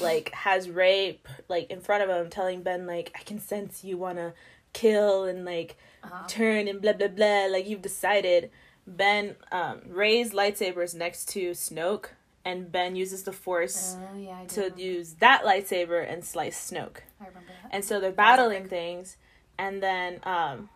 like 0.00 0.30
has 0.32 0.68
Rey 0.68 1.20
p- 1.24 1.32
like 1.48 1.70
in 1.70 1.80
front 1.80 2.02
of 2.02 2.08
him, 2.10 2.30
telling 2.30 2.62
Ben 2.62 2.86
like 2.86 3.12
I 3.18 3.22
can 3.22 3.38
sense 3.40 3.82
you 3.84 3.96
wanna 3.96 4.34
kill 4.72 5.24
and 5.24 5.44
like 5.44 5.76
Uh-huh. 6.04 6.24
turn 6.28 6.68
and 6.68 6.80
blah 6.80 6.94
blah 6.94 7.08
blah 7.08 7.46
like 7.50 7.66
you've 7.68 7.82
decided. 7.82 8.50
Ben 8.86 9.36
um 9.52 9.82
Rey's 9.86 10.32
lightsaber 10.32 10.82
is 10.82 10.94
next 10.94 11.28
to 11.30 11.50
Snoke, 11.50 12.06
and 12.44 12.72
Ben 12.72 12.96
uses 12.96 13.22
the 13.24 13.32
Force 13.32 13.96
Oh, 13.98 14.16
yeah, 14.16 14.44
to 14.48 14.72
use 14.76 15.14
that 15.20 15.42
lightsaber 15.44 16.00
and 16.10 16.24
slice 16.24 16.70
Snoke 16.70 16.98
I 17.20 17.26
remember 17.28 17.52
that. 17.62 17.70
and 17.74 17.84
so 17.84 18.00
they're 18.00 18.10
battling 18.12 18.66
things 18.68 19.16
and 19.58 19.82
then 19.82 20.20
um 20.24 20.70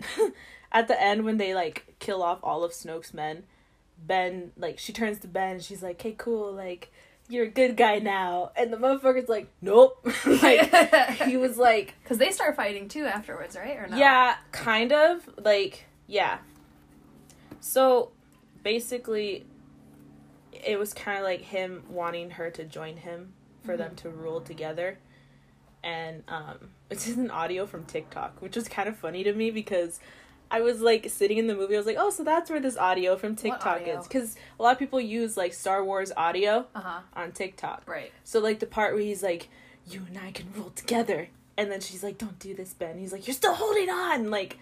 at 0.72 0.88
the 0.88 1.00
end 1.00 1.24
when 1.24 1.36
they 1.36 1.54
like 1.54 1.94
kill 1.98 2.22
off 2.22 2.38
all 2.42 2.64
of 2.64 2.72
snoke's 2.72 3.12
men 3.14 3.44
ben 4.06 4.52
like 4.56 4.78
she 4.78 4.92
turns 4.92 5.18
to 5.18 5.28
ben 5.28 5.52
and 5.52 5.62
she's 5.62 5.82
like 5.82 6.00
hey 6.00 6.14
cool 6.16 6.52
like 6.52 6.90
you're 7.28 7.44
a 7.44 7.50
good 7.50 7.76
guy 7.76 7.98
now 7.98 8.50
and 8.56 8.72
the 8.72 8.76
motherfucker's 8.76 9.28
like 9.28 9.48
nope 9.60 10.04
like 10.26 11.12
he 11.22 11.36
was 11.36 11.56
like 11.56 11.94
Because 12.02 12.18
they 12.18 12.30
start 12.30 12.56
fighting 12.56 12.88
too 12.88 13.04
afterwards, 13.04 13.56
right? 13.56 13.76
Or 13.76 13.86
no? 13.88 13.96
yeah 13.96 14.36
kind 14.52 14.92
of 14.92 15.28
like 15.42 15.86
yeah 16.06 16.38
so 17.60 18.10
basically 18.62 19.46
it 20.52 20.78
was 20.78 20.92
kind 20.92 21.18
of 21.18 21.24
like 21.24 21.42
him 21.42 21.84
wanting 21.88 22.30
her 22.30 22.50
to 22.50 22.64
join 22.64 22.96
him 22.96 23.32
for 23.64 23.76
them 23.76 23.94
to 23.96 24.10
rule 24.10 24.40
together 24.40 24.98
and 25.82 26.22
um, 26.28 26.70
it's 26.90 27.08
an 27.08 27.30
audio 27.30 27.66
from 27.66 27.84
TikTok, 27.84 28.40
which 28.40 28.56
was 28.56 28.68
kind 28.68 28.88
of 28.88 28.96
funny 28.96 29.24
to 29.24 29.32
me 29.32 29.50
because 29.50 30.00
I 30.50 30.60
was 30.62 30.80
like 30.80 31.08
sitting 31.10 31.38
in 31.38 31.46
the 31.46 31.54
movie. 31.54 31.74
I 31.74 31.78
was 31.78 31.86
like, 31.86 31.96
oh, 31.98 32.10
so 32.10 32.24
that's 32.24 32.50
where 32.50 32.60
this 32.60 32.76
audio 32.76 33.16
from 33.16 33.36
TikTok 33.36 33.66
audio? 33.82 34.00
is 34.00 34.08
because 34.08 34.36
a 34.58 34.62
lot 34.62 34.72
of 34.72 34.78
people 34.78 35.00
use 35.00 35.36
like 35.36 35.52
Star 35.54 35.84
Wars 35.84 36.10
audio 36.16 36.66
Uh 36.74 36.80
huh. 36.80 37.00
on 37.14 37.32
TikTok. 37.32 37.82
Right. 37.86 38.12
So 38.24 38.40
like 38.40 38.58
the 38.58 38.66
part 38.66 38.94
where 38.94 39.02
he's 39.02 39.22
like, 39.22 39.48
"You 39.88 40.02
and 40.08 40.18
I 40.18 40.30
can 40.32 40.46
rule 40.56 40.70
together," 40.70 41.28
and 41.56 41.70
then 41.70 41.80
she's 41.80 42.02
like, 42.02 42.18
"Don't 42.18 42.38
do 42.38 42.54
this, 42.54 42.74
Ben." 42.74 42.98
He's 42.98 43.12
like, 43.12 43.26
"You're 43.28 43.34
still 43.34 43.54
holding 43.54 43.88
on." 43.90 44.30
Like, 44.30 44.58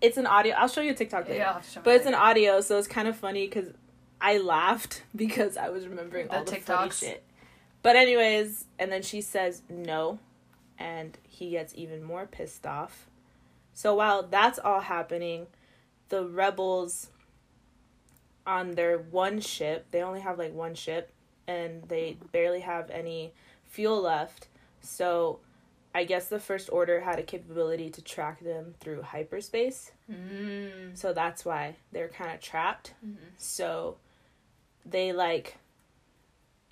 it's 0.00 0.16
an 0.16 0.26
audio. 0.26 0.54
I'll 0.56 0.68
show 0.68 0.80
you 0.82 0.92
a 0.92 0.94
TikTok 0.94 1.24
later. 1.28 1.38
Yeah. 1.40 1.52
I'll 1.56 1.62
show 1.62 1.80
But 1.82 1.90
me 1.90 1.96
it's 1.96 2.06
an 2.06 2.14
audio, 2.14 2.60
so 2.60 2.78
it's 2.78 2.88
kind 2.88 3.08
of 3.08 3.16
funny 3.16 3.46
because 3.46 3.68
I 4.20 4.38
laughed 4.38 5.02
because 5.16 5.56
I 5.56 5.68
was 5.70 5.86
remembering 5.86 6.28
The 6.28 6.36
all 6.38 6.44
the 6.44 6.56
funny 6.56 6.90
shit. 6.90 7.22
But 7.82 7.96
anyways, 7.96 8.66
and 8.78 8.92
then 8.92 9.00
she 9.02 9.22
says 9.22 9.62
no, 9.70 10.18
and 10.78 11.16
he 11.26 11.50
gets 11.50 11.72
even 11.74 12.02
more 12.02 12.26
pissed 12.26 12.66
off. 12.66 13.06
So 13.74 13.94
while 13.94 14.22
that's 14.22 14.58
all 14.58 14.80
happening, 14.80 15.46
the 16.08 16.24
rebels 16.26 17.08
on 18.46 18.72
their 18.72 18.98
one 18.98 19.40
ship, 19.40 19.86
they 19.90 20.02
only 20.02 20.20
have 20.20 20.38
like 20.38 20.54
one 20.54 20.74
ship, 20.74 21.12
and 21.46 21.82
they 21.88 22.16
barely 22.32 22.60
have 22.60 22.90
any 22.90 23.32
fuel 23.66 24.00
left. 24.02 24.48
So 24.82 25.40
I 25.94 26.04
guess 26.04 26.28
the 26.28 26.38
First 26.38 26.68
Order 26.72 27.00
had 27.00 27.18
a 27.18 27.22
capability 27.22 27.90
to 27.90 28.02
track 28.02 28.40
them 28.42 28.74
through 28.80 29.02
hyperspace. 29.02 29.92
Mm. 30.10 30.96
So 30.96 31.12
that's 31.12 31.44
why 31.44 31.76
they're 31.92 32.08
kind 32.08 32.32
of 32.32 32.40
trapped. 32.40 32.94
Mhm. 33.04 33.16
So 33.36 33.96
they 34.86 35.12
like 35.12 35.58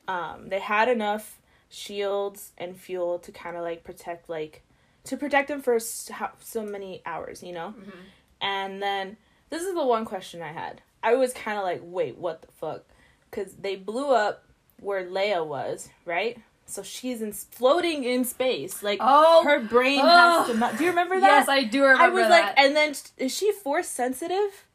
um 0.06 0.48
they 0.48 0.60
had 0.60 0.88
enough 0.88 1.38
shields 1.68 2.52
and 2.56 2.76
fuel 2.76 3.18
to 3.18 3.30
kind 3.32 3.56
of 3.56 3.62
like 3.62 3.84
protect 3.84 4.28
like 4.28 4.62
to 5.04 5.16
protect 5.16 5.48
them 5.48 5.62
for 5.62 5.76
s- 5.76 6.08
how, 6.12 6.30
so 6.40 6.62
many 6.62 7.02
hours, 7.06 7.42
you 7.42 7.52
know? 7.52 7.74
Mhm. 7.78 7.92
And 8.40 8.82
then 8.82 9.16
this 9.50 9.62
is 9.62 9.74
the 9.74 9.84
one 9.84 10.04
question 10.04 10.42
I 10.42 10.52
had. 10.52 10.82
I 11.02 11.14
was 11.14 11.32
kind 11.32 11.56
of 11.58 11.64
like, 11.64 11.80
"Wait, 11.82 12.16
what 12.18 12.42
the 12.42 12.48
fuck?" 12.52 12.84
Cuz 13.30 13.54
they 13.54 13.76
blew 13.76 14.10
up 14.10 14.44
where 14.80 15.04
Leia 15.04 15.44
was, 15.46 15.88
right? 16.04 16.38
So 16.66 16.82
she's 16.82 17.22
in 17.22 17.32
floating 17.32 18.04
in 18.04 18.24
space. 18.24 18.82
Like 18.82 18.98
Oh. 19.02 19.42
her 19.44 19.58
brain 19.60 20.00
Oh. 20.02 20.44
has 20.58 20.72
to. 20.72 20.76
Do 20.78 20.84
you 20.84 20.90
remember 20.90 21.18
that? 21.20 21.26
Yes, 21.26 21.48
I 21.48 21.64
do 21.64 21.82
remember 21.84 22.02
I 22.04 22.08
was 22.08 22.28
that. 22.28 22.46
like, 22.46 22.58
and 22.58 22.76
then 22.76 22.94
is 23.16 23.34
she 23.34 23.52
force 23.52 23.88
sensitive? 23.88 24.66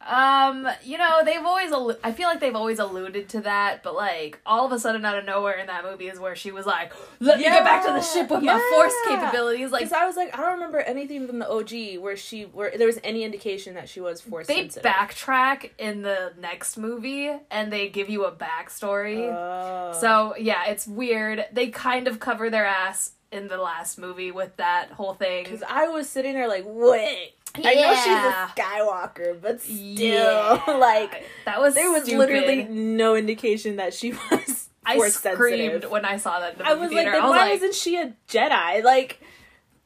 Um, 0.00 0.68
you 0.84 0.98
know, 0.98 1.22
they've 1.24 1.42
always, 1.44 1.72
I 2.04 2.12
feel 2.12 2.28
like 2.28 2.38
they've 2.38 2.54
always 2.54 2.78
alluded 2.78 3.28
to 3.30 3.40
that, 3.40 3.82
but 3.82 3.94
like, 3.96 4.38
all 4.46 4.64
of 4.66 4.72
a 4.72 4.78
sudden 4.78 5.04
out 5.04 5.18
of 5.18 5.24
nowhere 5.24 5.54
in 5.58 5.66
that 5.66 5.84
movie 5.84 6.08
is 6.08 6.20
where 6.20 6.36
she 6.36 6.52
was 6.52 6.64
like, 6.66 6.92
let 7.18 7.38
me 7.38 7.44
get 7.44 7.64
back 7.64 7.84
to 7.86 7.92
the 7.92 8.00
ship 8.02 8.30
with 8.30 8.42
my 8.42 8.70
force 8.74 8.94
capabilities. 9.08 9.70
Like, 9.72 9.80
Because 9.84 9.92
I 9.92 10.06
was 10.06 10.14
like, 10.16 10.32
I 10.32 10.40
don't 10.42 10.52
remember 10.54 10.78
anything 10.78 11.26
from 11.26 11.38
the 11.40 11.48
OG 11.50 12.00
where 12.00 12.16
she 12.16 12.42
where 12.44 12.72
there 12.76 12.86
was 12.86 13.00
any 13.02 13.24
indication 13.24 13.74
that 13.74 13.88
she 13.88 14.00
was 14.00 14.20
force 14.20 14.46
they 14.46 14.60
sensitive. 14.68 14.90
backtrack 14.92 15.70
in 15.78 16.02
the 16.02 16.32
next 16.38 16.76
movie 16.76 17.32
and 17.50 17.72
they 17.72 17.88
give 17.88 18.08
you 18.08 18.24
a 18.26 18.32
backstory. 18.32 19.28
Oh. 19.32 19.98
So, 20.00 20.34
yeah, 20.38 20.66
it's 20.66 20.86
weird. 20.86 21.46
They 21.52 21.68
kind 21.68 22.06
of 22.06 22.20
cover 22.20 22.48
their 22.50 22.66
ass 22.66 23.12
in 23.32 23.48
the 23.48 23.56
last 23.56 23.98
movie 23.98 24.30
with 24.30 24.56
that 24.56 24.92
whole 24.92 25.14
thing. 25.14 25.42
because 25.44 25.62
I 25.68 25.88
was 25.88 26.08
sitting 26.08 26.34
there 26.34 26.46
like, 26.48 26.62
wait, 26.64 27.32
I 27.64 27.74
know 27.74 27.94
she's 27.94 28.06
a 28.06 28.62
Skywalker, 28.62 29.40
but 29.40 29.60
still, 29.60 29.74
Yeah. 29.76 30.62
like 30.78 31.24
that 31.44 31.60
was 31.60 31.74
there 31.74 31.90
was 31.90 32.02
stupid. 32.04 32.18
literally 32.18 32.64
no 32.64 33.14
indication 33.16 33.76
that 33.76 33.94
she 33.94 34.12
was 34.30 34.68
I 34.84 34.98
screamed 35.08 35.70
sensitive. 35.72 35.90
when 35.90 36.04
I 36.04 36.16
saw 36.16 36.40
that 36.40 36.52
in 36.54 36.58
the 36.58 36.66
I 36.66 36.74
was 36.74 36.90
theater. 36.90 37.10
like, 37.12 37.20
I 37.20 37.24
was 37.24 37.30
why 37.30 37.38
like, 37.46 37.52
isn't 37.54 37.74
she 37.74 37.96
a 37.96 38.14
Jedi? 38.28 38.84
Like 38.84 39.20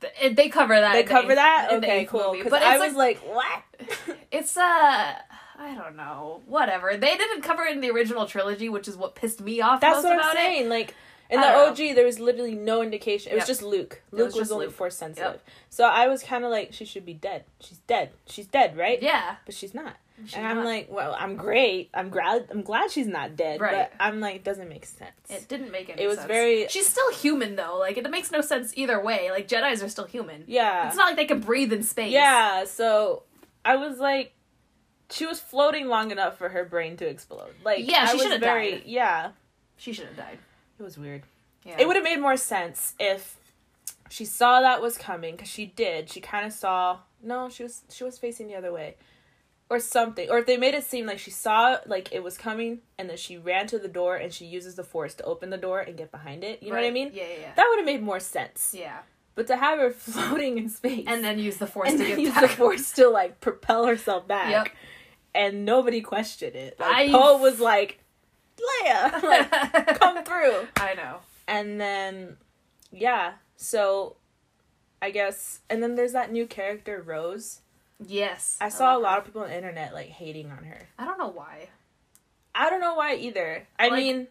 th- 0.00 0.34
they 0.36 0.48
cover 0.48 0.74
that. 0.78 0.92
they 0.92 1.04
cover 1.04 1.34
that? 1.34 1.68
in 1.72 1.78
Okay, 1.78 2.04
cool. 2.04 2.32
Because 2.32 2.50
But 2.50 2.62
I 2.62 2.74
it's 2.76 2.84
was 2.86 2.94
like, 2.96 3.18
what? 3.20 3.62
It's 4.32 4.56
uh 4.56 4.60
I 4.62 5.74
don't 5.74 5.96
know. 5.96 6.40
Whatever. 6.46 6.96
They 6.96 7.16
didn't 7.16 7.42
cover 7.42 7.64
it 7.64 7.72
in 7.74 7.80
the 7.80 7.90
original 7.90 8.24
trilogy, 8.26 8.68
which 8.70 8.88
is 8.88 8.96
what 8.96 9.14
pissed 9.14 9.40
me 9.42 9.60
off 9.60 9.80
That's 9.80 9.96
most 9.96 10.04
what 10.04 10.12
I'm 10.14 10.18
about 10.20 10.32
saying. 10.34 10.68
Like 10.70 10.94
in 11.30 11.40
the 11.40 11.46
OG, 11.46 11.76
there 11.94 12.04
was 12.04 12.18
literally 12.18 12.54
no 12.54 12.82
indication. 12.82 13.32
It 13.32 13.37
was 13.37 13.46
just 13.46 13.62
Luke. 13.62 14.02
It 14.12 14.16
Luke 14.16 14.26
was 14.26 14.34
was, 14.37 14.52
only 14.52 14.66
Luke. 14.66 14.75
force 14.75 14.96
sensitive. 14.96 15.40
So 15.68 15.84
I 15.84 16.08
was 16.08 16.22
kind 16.22 16.44
of 16.44 16.50
like, 16.50 16.72
she 16.72 16.84
should 16.84 17.04
be 17.06 17.14
dead. 17.14 17.44
She's 17.60 17.78
dead. 17.87 18.10
She's 18.26 18.46
dead, 18.46 18.76
right? 18.76 19.00
Yeah. 19.02 19.37
But 19.46 19.54
she's 19.54 19.75
not. 19.75 19.96
She's 20.26 20.34
and 20.34 20.46
I'm 20.46 20.56
not. 20.56 20.66
like, 20.66 20.88
well, 20.90 21.16
I'm 21.18 21.37
great. 21.37 21.88
I'm 21.94 22.10
glad. 22.10 22.49
I'm 22.50 22.60
glad 22.60 22.90
she's 22.90 23.06
not 23.06 23.37
dead. 23.37 23.58
Right. 23.58 23.88
But 23.90 23.92
I'm 24.04 24.20
like, 24.20 24.34
it 24.37 24.44
doesn't 24.44 24.68
make 24.68 24.84
sense. 24.84 25.12
It 25.30 25.49
didn't 25.49 25.70
make 25.72 25.88
any 25.88 26.02
It 26.02 26.06
was 26.08 26.16
sense. 26.18 26.28
very- 26.28 26.68
She's 26.68 26.87
still 26.87 27.10
human 27.14 27.56
though. 27.56 27.78
Like 27.78 27.96
it 27.96 28.10
makes 28.10 28.30
no 28.30 28.42
sense 28.42 28.72
either 28.76 29.00
way. 29.02 29.30
Like 29.30 29.49
Jedi's 29.49 29.82
are 29.82 29.88
still 29.88 30.04
human. 30.04 30.44
yeah. 30.46 30.88
It's 30.88 30.96
not 30.96 31.06
like 31.06 31.16
they 31.16 31.25
can 31.25 31.40
breathe 31.40 31.72
in 31.72 31.82
space. 31.82 32.12
Yeah. 32.12 32.64
So 32.64 33.22
I 33.64 33.76
was 33.76 33.99
like, 33.99 34.34
she 35.10 35.25
was 35.25 35.40
floating 35.40 35.87
long 35.88 36.10
enough 36.10 36.37
for 36.37 36.50
her 36.50 36.64
brain 36.64 36.96
to 36.99 37.06
explode. 37.06 37.52
Like, 37.64 37.88
Yeah, 37.90 38.04
she 38.06 38.18
should've 38.18 38.40
very, 38.40 38.72
died. 38.72 38.82
Yeah. 38.84 39.30
She 39.78 39.92
should 39.94 40.04
have 40.06 40.16
died. 40.18 40.38
It 40.80 40.82
was 40.82 40.99
weird. 40.99 41.22
Yeah. 41.64 41.76
It 41.78 41.87
would 41.87 41.96
have 41.96 42.04
made 42.04 42.20
more 42.20 42.37
sense 42.38 42.94
if 42.99 43.37
she 44.08 44.25
saw 44.25 44.60
that 44.62 44.80
was 44.80 44.96
coming 44.96 45.37
because 45.37 45.50
she 45.50 45.66
did. 45.66 46.08
She 46.10 46.20
kind 46.20 46.46
of 46.46 46.52
saw. 46.52 46.99
No, 47.22 47.49
she 47.50 47.62
was 47.62 47.82
she 47.90 48.02
was 48.02 48.18
facing 48.18 48.46
the 48.49 48.54
other 48.56 48.72
way, 48.72 48.96
or 49.68 49.78
something. 49.78 50.30
Or 50.30 50.38
if 50.38 50.46
they 50.46 50.56
made 50.56 50.72
it 50.75 50.84
seem 50.84 51.04
like 51.06 51.18
she 51.18 51.30
saw 51.30 51.76
like 51.87 52.12
it 52.12 52.22
was 52.22 52.38
coming, 52.38 52.78
and 52.99 53.10
then 53.10 53.18
she 53.18 53.37
ran 53.37 53.66
to 53.68 53.78
the 53.78 53.88
door 53.88 54.16
and 54.16 54.32
she 54.32 54.46
uses 54.46 54.75
the 54.76 54.84
force 54.84 55.12
to 55.16 55.25
open 55.25 55.50
the 55.50 55.58
door 55.58 55.80
and 55.80 55.99
get 55.99 56.10
behind 56.10 56.42
it. 56.44 56.62
You 56.62 56.70
know 56.70 56.76
what 56.76 56.84
I 56.87 56.90
mean? 56.90 57.10
Yeah, 57.12 57.25
yeah, 57.25 57.40
yeah. 57.42 57.54
That 57.56 57.66
would 57.68 57.78
have 57.78 57.87
made 57.87 58.02
more 58.02 58.20
sense. 58.20 58.75
yeah. 58.76 59.00
But 59.37 59.46
to 59.49 59.56
have 59.56 59.78
her 59.78 59.90
floating 60.06 60.58
in 60.58 60.68
space 60.70 61.04
And 61.06 61.22
then 61.22 61.38
use 61.38 61.58
the 61.58 61.66
force 61.66 61.90
and 61.90 61.99
to 61.99 62.04
then 62.04 62.16
get 62.16 62.20
use 62.22 62.32
back. 62.34 62.42
the 62.42 62.49
force 62.49 62.92
to 62.92 63.08
like 63.08 63.40
propel 63.40 63.84
herself 63.87 64.26
back, 64.26 64.50
Yep. 64.50 64.68
and 65.34 65.64
nobody 65.66 66.00
questioned 66.00 66.56
it. 66.56 66.80
Like 66.80 66.94
I- 66.94 67.10
Poe 67.10 67.37
was 67.37 67.60
like, 67.60 68.00
Leia, 68.60 69.22
like 69.22 69.50
come 70.00 70.24
through. 70.24 70.66
I 70.76 70.94
know. 70.94 71.18
And 71.48 71.80
then, 71.80 72.36
yeah, 72.92 73.32
so 73.56 74.16
I 75.02 75.10
guess, 75.10 75.60
and 75.68 75.82
then 75.82 75.94
there's 75.94 76.12
that 76.12 76.30
new 76.32 76.46
character, 76.46 77.02
Rose. 77.04 77.60
Yes. 78.06 78.56
I 78.60 78.68
saw 78.70 78.96
a 78.96 78.98
lot 78.98 79.12
her. 79.14 79.18
of 79.18 79.24
people 79.24 79.42
on 79.42 79.48
the 79.50 79.56
internet 79.56 79.92
like 79.94 80.08
hating 80.08 80.50
on 80.50 80.64
her. 80.64 80.88
I 80.98 81.04
don't 81.04 81.18
know 81.18 81.28
why. 81.28 81.68
I 82.54 82.70
don't 82.70 82.80
know 82.80 82.94
why 82.94 83.14
either. 83.16 83.66
I 83.78 83.88
Like- 83.88 83.98
mean, 83.98 84.26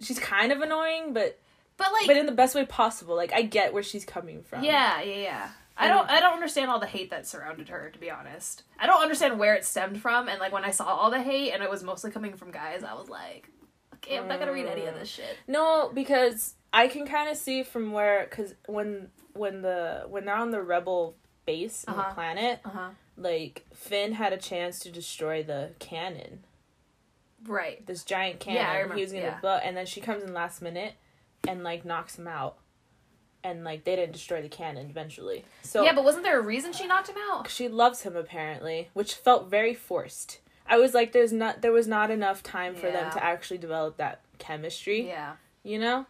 she's 0.00 0.18
kind 0.18 0.52
of 0.52 0.60
annoying, 0.60 1.12
but 1.12 1.38
But 1.76 1.92
like 1.92 2.06
but 2.06 2.16
in 2.16 2.26
the 2.26 2.32
best 2.32 2.54
way 2.54 2.64
possible. 2.66 3.14
Like 3.16 3.32
I 3.32 3.42
get 3.42 3.72
where 3.72 3.82
she's 3.82 4.04
coming 4.04 4.42
from. 4.42 4.64
Yeah, 4.64 5.00
yeah, 5.02 5.14
yeah. 5.16 5.48
I 5.82 5.88
don't 5.88 6.08
I 6.10 6.20
don't 6.20 6.32
understand 6.34 6.70
all 6.70 6.78
the 6.78 6.86
hate 6.86 7.10
that 7.10 7.26
surrounded 7.26 7.68
her, 7.68 7.90
to 7.90 7.98
be 7.98 8.10
honest. 8.10 8.62
I 8.78 8.86
don't 8.86 9.02
understand 9.02 9.38
where 9.38 9.54
it 9.54 9.64
stemmed 9.64 10.00
from, 10.00 10.28
and 10.28 10.38
like 10.40 10.52
when 10.52 10.64
I 10.64 10.70
saw 10.70 10.86
all 10.86 11.10
the 11.10 11.22
hate 11.22 11.52
and 11.52 11.62
it 11.62 11.70
was 11.70 11.82
mostly 11.82 12.10
coming 12.10 12.34
from 12.36 12.50
guys, 12.50 12.82
I 12.84 12.94
was 12.94 13.08
like, 13.08 13.48
Okay, 13.96 14.18
I'm 14.18 14.26
not 14.28 14.38
gonna 14.40 14.52
read 14.52 14.66
any 14.66 14.86
of 14.86 14.94
this 14.94 15.08
shit. 15.08 15.36
No, 15.46 15.90
because 15.94 16.54
I 16.72 16.88
can 16.88 17.06
kind 17.06 17.28
of 17.30 17.36
see 17.36 17.62
from 17.62 17.92
where, 17.92 18.26
because 18.28 18.54
when 18.66 19.10
when 19.34 19.62
the 19.62 20.04
when 20.08 20.24
they're 20.24 20.34
on 20.36 20.50
the 20.50 20.62
rebel 20.62 21.16
base 21.46 21.84
on 21.86 21.94
Uh-huh. 21.94 22.08
the 22.08 22.14
planet, 22.14 22.60
Uh-huh. 22.64 22.90
like 23.16 23.64
Finn 23.74 24.12
had 24.12 24.32
a 24.32 24.36
chance 24.38 24.78
to 24.80 24.90
destroy 24.90 25.42
the 25.42 25.70
cannon. 25.78 26.44
Right. 27.46 27.84
this 27.86 28.04
giant 28.04 28.38
cannon. 28.40 28.62
Yeah, 28.62 28.70
I 28.70 28.76
remember- 28.76 28.94
he 28.96 29.02
was 29.02 29.12
gonna 29.12 29.24
yeah. 29.24 29.40
blow, 29.40 29.56
and 29.56 29.76
then 29.76 29.86
she 29.86 30.00
comes 30.00 30.22
in 30.22 30.32
last 30.32 30.62
minute, 30.62 30.94
and 31.48 31.64
like 31.64 31.84
knocks 31.84 32.16
him 32.18 32.28
out, 32.28 32.58
and 33.44 33.64
like 33.64 33.84
they 33.84 33.96
didn't 33.96 34.12
destroy 34.12 34.40
the 34.42 34.48
cannon 34.48 34.88
eventually. 34.90 35.44
So 35.62 35.82
yeah, 35.84 35.92
but 35.94 36.04
wasn't 36.04 36.24
there 36.24 36.38
a 36.38 36.42
reason 36.42 36.72
she 36.72 36.86
knocked 36.86 37.08
him 37.08 37.16
out? 37.30 37.48
she 37.50 37.68
loves 37.68 38.02
him 38.02 38.16
apparently, 38.16 38.88
which 38.94 39.14
felt 39.14 39.48
very 39.50 39.74
forced. 39.74 40.38
I 40.66 40.78
was 40.78 40.94
like, 40.94 41.12
there's 41.12 41.32
not, 41.32 41.60
there 41.60 41.72
was 41.72 41.86
not 41.88 42.10
enough 42.10 42.42
time 42.42 42.74
for 42.76 42.90
them 42.90 43.10
to 43.12 43.22
actually 43.22 43.58
develop 43.58 43.96
that 43.96 44.20
chemistry, 44.38 45.06
Yeah. 45.08 45.34
you 45.64 45.78
know, 45.78 46.06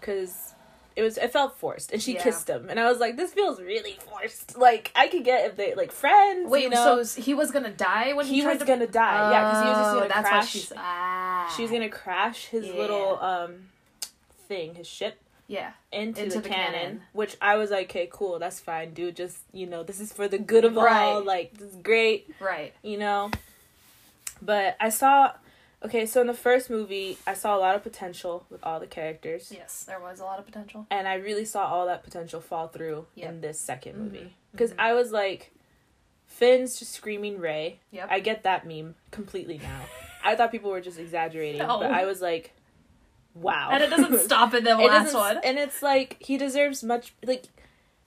because. 0.00 0.52
It 0.96 1.02
was. 1.02 1.18
It 1.18 1.30
felt 1.30 1.58
forced, 1.58 1.92
and 1.92 2.00
she 2.00 2.14
Yeah. 2.14 2.22
kissed 2.22 2.48
him, 2.48 2.70
and 2.70 2.80
I 2.80 2.88
was 2.88 2.98
like, 2.98 3.18
"This 3.18 3.34
feels 3.34 3.60
really 3.60 3.98
forced." 4.08 4.56
Like 4.56 4.90
I 4.96 5.08
could 5.08 5.24
get 5.26 5.44
if 5.44 5.54
they 5.54 5.74
like 5.74 5.92
friends. 5.92 6.48
Wait, 6.50 6.62
you 6.62 6.70
know? 6.70 7.02
so 7.02 7.20
he 7.20 7.34
was 7.34 7.50
gonna 7.50 7.70
die 7.70 8.14
when 8.14 8.24
he, 8.24 8.36
he 8.40 8.46
was 8.46 8.60
to 8.60 8.64
gonna 8.64 8.86
die. 8.86 9.30
yeah, 9.30 9.44
because 9.44 9.62
he 9.62 9.68
was 9.68 9.76
just 9.76 9.90
Oh, 9.90 9.94
gonna 9.96 10.08
that's 10.08 10.20
crash. 10.26 10.42
Why 10.44 10.46
she's, 10.48 10.72
ah. 10.74 11.52
she 11.54 11.62
was 11.64 11.70
gonna 11.70 11.90
crash 11.90 12.46
his 12.46 12.64
Yeah. 12.64 12.72
little 12.76 13.18
um 13.20 13.68
thing, 14.48 14.74
his 14.76 14.86
ship 14.86 15.18
Yeah. 15.48 15.72
into, 15.92 16.24
Into 16.24 16.36
the, 16.36 16.42
the 16.42 16.48
cannon, 16.48 16.72
cannon. 16.80 17.02
which 17.12 17.36
I 17.40 17.56
was 17.56 17.70
like, 17.70 17.88
okay, 17.90 18.08
cool, 18.10 18.38
that's 18.38 18.58
fine, 18.60 18.94
dude. 18.94 19.16
Just 19.16 19.38
you 19.52 19.66
know, 19.66 19.82
this 19.82 20.00
is 20.00 20.12
for 20.12 20.26
the 20.28 20.38
good 20.38 20.64
of 20.64 20.76
all. 20.76 20.84
Right. 20.84 21.14
Like 21.24 21.54
this 21.56 21.70
is 21.72 21.76
great, 21.76 22.30
Right. 22.40 22.74
you 22.82 22.98
know. 22.98 23.30
But 24.42 24.76
I 24.80 24.90
saw, 24.90 25.32
okay, 25.84 26.04
so 26.06 26.20
in 26.20 26.26
the 26.26 26.34
first 26.34 26.68
movie, 26.68 27.16
I 27.26 27.34
saw 27.34 27.56
a 27.56 27.60
lot 27.60 27.74
of 27.74 27.82
potential 27.82 28.44
with 28.50 28.62
all 28.62 28.80
the 28.80 28.86
characters, 28.86 29.50
Yes, 29.54 29.84
there 29.84 30.00
was 30.00 30.20
a 30.20 30.24
lot 30.24 30.38
of 30.38 30.44
potential. 30.46 30.86
and 30.90 31.08
I 31.08 31.14
really 31.14 31.44
saw 31.44 31.66
all 31.66 31.86
that 31.86 32.02
potential 32.04 32.40
fall 32.40 32.68
through 32.68 33.06
Yep. 33.14 33.28
in 33.30 33.40
this 33.40 33.58
2nd 33.60 33.94
Mhm. 33.94 33.98
movie 33.98 34.36
because 34.52 34.72
Mhm. 34.72 34.80
I 34.80 34.92
was 34.94 35.12
like, 35.12 35.52
Finn's 36.26 36.78
just 36.78 36.92
screaming 36.92 37.38
Rey. 37.40 37.80
Yep. 37.92 38.08
I 38.10 38.20
get 38.20 38.42
that 38.42 38.66
meme 38.66 38.94
completely 39.10 39.58
now. 39.58 39.82
I 40.22 40.34
thought 40.36 40.50
people 40.50 40.70
were 40.70 40.80
just 40.82 40.98
exaggerating, 40.98 41.62
No. 41.66 41.78
but 41.78 41.90
I 41.92 42.04
was 42.04 42.20
like, 42.20 42.52
wow. 43.40 43.68
And 43.72 43.82
it 43.82 43.90
doesn't 43.90 44.18
stop 44.24 44.54
in 44.54 44.64
the 44.64 44.74
last 44.76 45.14
one. 45.14 45.38
And 45.44 45.58
it's 45.58 45.82
like 45.82 46.16
he 46.20 46.36
deserves 46.36 46.82
much 46.82 47.14
like 47.24 47.44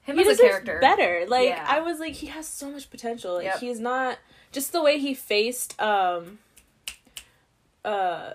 Him 0.02 0.16
he 0.18 0.22
as 0.22 0.28
a 0.28 0.32
deserves 0.32 0.50
character. 0.66 0.80
better. 0.82 1.26
Like 1.28 1.50
Yeah. 1.50 1.66
I 1.68 1.80
was 1.82 2.00
like 2.00 2.14
he 2.14 2.28
has 2.28 2.48
so 2.48 2.70
much 2.72 2.90
potential. 2.90 3.36
Like 3.36 3.46
Yep. 3.46 3.60
he's 3.60 3.80
not 3.80 4.18
just 4.52 4.72
the 4.72 4.82
way 4.84 5.00
he 5.00 5.14
faced 5.14 5.80
um 5.82 6.40
uh 7.86 8.32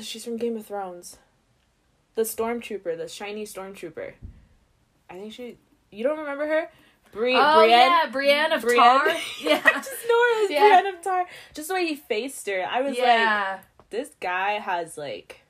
she's 0.00 0.24
from 0.24 0.36
Game 0.36 0.56
of 0.56 0.66
Thrones. 0.66 1.18
The 2.14 2.22
stormtrooper, 2.22 2.96
the 2.96 3.08
shiny 3.08 3.44
stormtrooper. 3.44 4.12
I 5.10 5.14
think 5.14 5.32
she 5.32 5.58
you 5.90 6.02
don't 6.04 6.18
remember 6.18 6.46
her? 6.46 6.70
Bri- 7.12 7.36
Oh 7.36 7.60
Brienne? 7.60 7.70
yeah, 7.70 8.06
Brienne 8.10 8.52
of 8.52 8.62
Brienne. 8.62 8.80
Tarth. 9.00 9.06
I 9.44 9.48
Yeah. 9.48 9.62
just 9.62 10.08
know 10.08 10.22
her 10.38 10.44
as 10.44 10.50
Yeah. 10.50 10.60
Brienne 10.80 10.86
of 10.96 11.02
Tarth. 11.02 11.28
Just 11.54 11.68
the 11.68 11.74
way 11.74 11.86
he 11.86 11.94
faced 11.94 12.48
her. 12.48 12.64
I 12.68 12.80
was 12.82 12.98
like 12.98 13.60
this 13.90 14.10
guy 14.20 14.52
has 14.54 14.98
like 14.98 15.42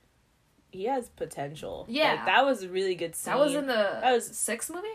he 0.75 0.85
has 0.85 1.09
potential. 1.09 1.87
Yeah. 1.89 2.13
Like, 2.15 2.27
that 2.27 2.45
was 2.45 2.63
a 2.63 2.69
really 2.69 2.95
good 2.95 3.15
scene. 3.17 3.33
that 3.33 3.41
was 3.41 3.55
in 3.55 3.67
the 3.67 3.99
That 4.03 4.13
was- 4.13 4.27
sixth 4.37 4.71
movie. 4.71 4.87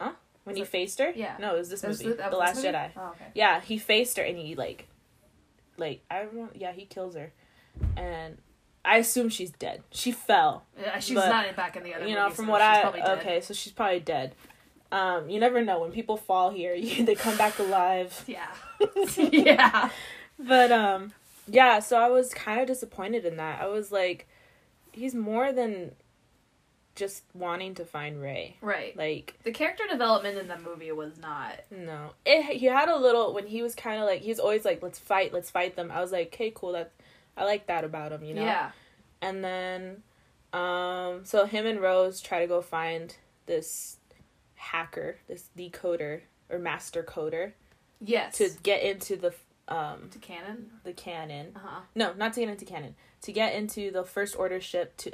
Huh? 0.00 0.12
When 0.44 0.54
was 0.54 0.56
he 0.56 0.62
it- 0.62 0.68
faced 0.68 0.98
her. 0.98 1.12
Yeah. 1.14 1.36
No, 1.38 1.54
it 1.54 1.58
was 1.58 1.70
this 1.70 1.82
movie, 1.84 2.08
that 2.14 2.30
The 2.30 2.36
was 2.36 2.40
Last 2.40 2.56
movie? 2.56 2.68
Jedi. 2.68 2.90
Oh, 2.96 3.08
okay. 3.10 3.26
Yeah, 3.34 3.60
he 3.60 3.78
faced 3.78 4.16
her 4.16 4.24
and 4.24 4.36
he 4.36 4.54
like, 4.56 4.88
like 5.76 6.02
I 6.10 6.22
don't. 6.22 6.34
know- 6.34 6.48
Yeah, 6.54 6.72
he 6.72 6.84
kills 6.84 7.14
her, 7.14 7.32
and 7.96 8.38
I 8.84 8.96
assume 8.98 9.28
she's 9.28 9.50
dead. 9.50 9.82
She 9.92 10.10
fell. 10.12 10.64
Yeah, 10.80 10.98
she's 10.98 11.14
But, 11.14 11.28
not 11.28 11.46
in 11.46 11.54
back 11.54 11.76
in 11.76 11.84
the 11.84 11.94
other. 11.94 12.06
you 12.06 12.14
know, 12.16 12.24
movie, 12.24 12.34
from 12.36 12.46
so 12.46 12.50
what 12.50 12.60
I 12.62 13.14
okay, 13.18 13.40
so 13.40 13.54
she's 13.54 13.72
probably 13.72 14.00
dead. 14.00 14.34
Um, 14.90 15.30
you 15.30 15.40
never 15.40 15.62
know 15.62 15.78
when 15.80 15.90
people 15.92 16.16
fall 16.16 16.50
here. 16.50 16.74
You, 16.82 17.04
they 17.06 17.14
come 17.14 17.36
back 17.38 17.58
alive. 17.58 18.24
Yeah. 18.26 18.48
yeah. 19.16 19.88
But 20.38 20.70
um, 20.72 21.12
yeah. 21.46 21.78
So 21.78 21.96
I 21.96 22.08
was 22.10 22.34
kind 22.34 22.60
of 22.60 22.66
disappointed 22.66 23.24
in 23.24 23.36
that. 23.36 23.62
I 23.62 23.66
was 23.68 23.90
like, 23.92 24.26
he's 24.92 25.14
more 25.14 25.52
than 25.52 25.92
just 26.94 27.24
wanting 27.32 27.74
to 27.76 27.84
find 27.86 28.20
Rey. 28.20 28.56
Right. 28.60 28.94
Like 28.96 29.38
The 29.44 29.50
character 29.52 29.84
development 29.90 30.36
in 30.38 30.48
the 30.48 30.58
movie 30.58 30.92
was 30.92 31.16
not. 31.18 31.60
No, 31.70 32.10
it. 32.26 32.58
He 32.58 32.66
had 32.66 32.88
a 32.88 32.96
little 32.96 33.32
when 33.32 33.46
he 33.46 33.62
was 33.62 33.74
kind 33.74 34.00
of 34.00 34.06
like 34.06 34.20
he 34.20 34.28
was 34.28 34.38
always 34.38 34.64
like, 34.64 34.82
"Let's 34.82 34.98
fight, 34.98 35.32
let's 35.32 35.50
fight 35.50 35.74
them." 35.76 35.90
I 35.90 36.00
was 36.00 36.12
like, 36.12 36.28
"Okay, 36.34 36.52
cool. 36.54 36.72
That 36.72 36.92
I 37.36 37.44
like 37.44 37.66
that 37.68 37.84
about 37.84 38.12
him, 38.12 38.22
you 38.24 38.34
know." 38.34 38.44
Yeah. 38.44 38.72
And 39.22 39.42
then, 39.42 40.02
um, 40.52 41.24
so 41.24 41.46
him 41.46 41.64
and 41.64 41.80
Rose 41.80 42.20
try 42.20 42.40
to 42.40 42.46
go 42.46 42.60
find 42.60 43.16
this 43.46 43.96
hacker, 44.56 45.16
this 45.28 45.48
decoder 45.56 46.20
or 46.50 46.58
master 46.58 47.02
coder 47.02 47.52
Yes. 48.00 48.36
to 48.38 48.50
get 48.62 48.82
into 48.82 49.16
the 49.16 49.32
um 49.68 50.08
to 50.10 50.18
canon. 50.18 50.70
the 50.84 50.92
cannon. 50.92 51.52
Uh 51.56 51.58
huh. 51.62 51.80
No, 51.94 52.12
not 52.12 52.34
to 52.34 52.40
get 52.40 52.48
into 52.50 52.64
cannon. 52.66 52.94
To 53.22 53.32
get 53.32 53.54
into 53.54 53.90
the 53.90 54.04
first 54.04 54.36
order 54.36 54.60
ship 54.60 54.96
to 54.98 55.12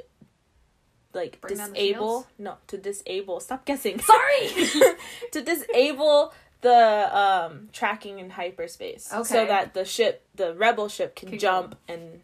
like 1.13 1.41
Bring 1.41 1.57
disable. 1.57 2.27
No, 2.37 2.55
to 2.67 2.77
disable. 2.77 3.39
Stop 3.39 3.65
guessing. 3.65 3.99
Sorry. 4.01 4.49
to 5.31 5.41
disable 5.41 6.33
the 6.61 7.17
um 7.17 7.69
tracking 7.71 8.19
in 8.19 8.29
hyperspace 8.31 9.09
okay. 9.13 9.23
so 9.23 9.45
that 9.45 9.73
the 9.73 9.85
ship 9.85 10.25
the 10.35 10.53
rebel 10.55 10.89
ship 10.89 11.15
can, 11.15 11.29
Can 11.29 11.39
jump 11.39 11.75
and 11.87 12.21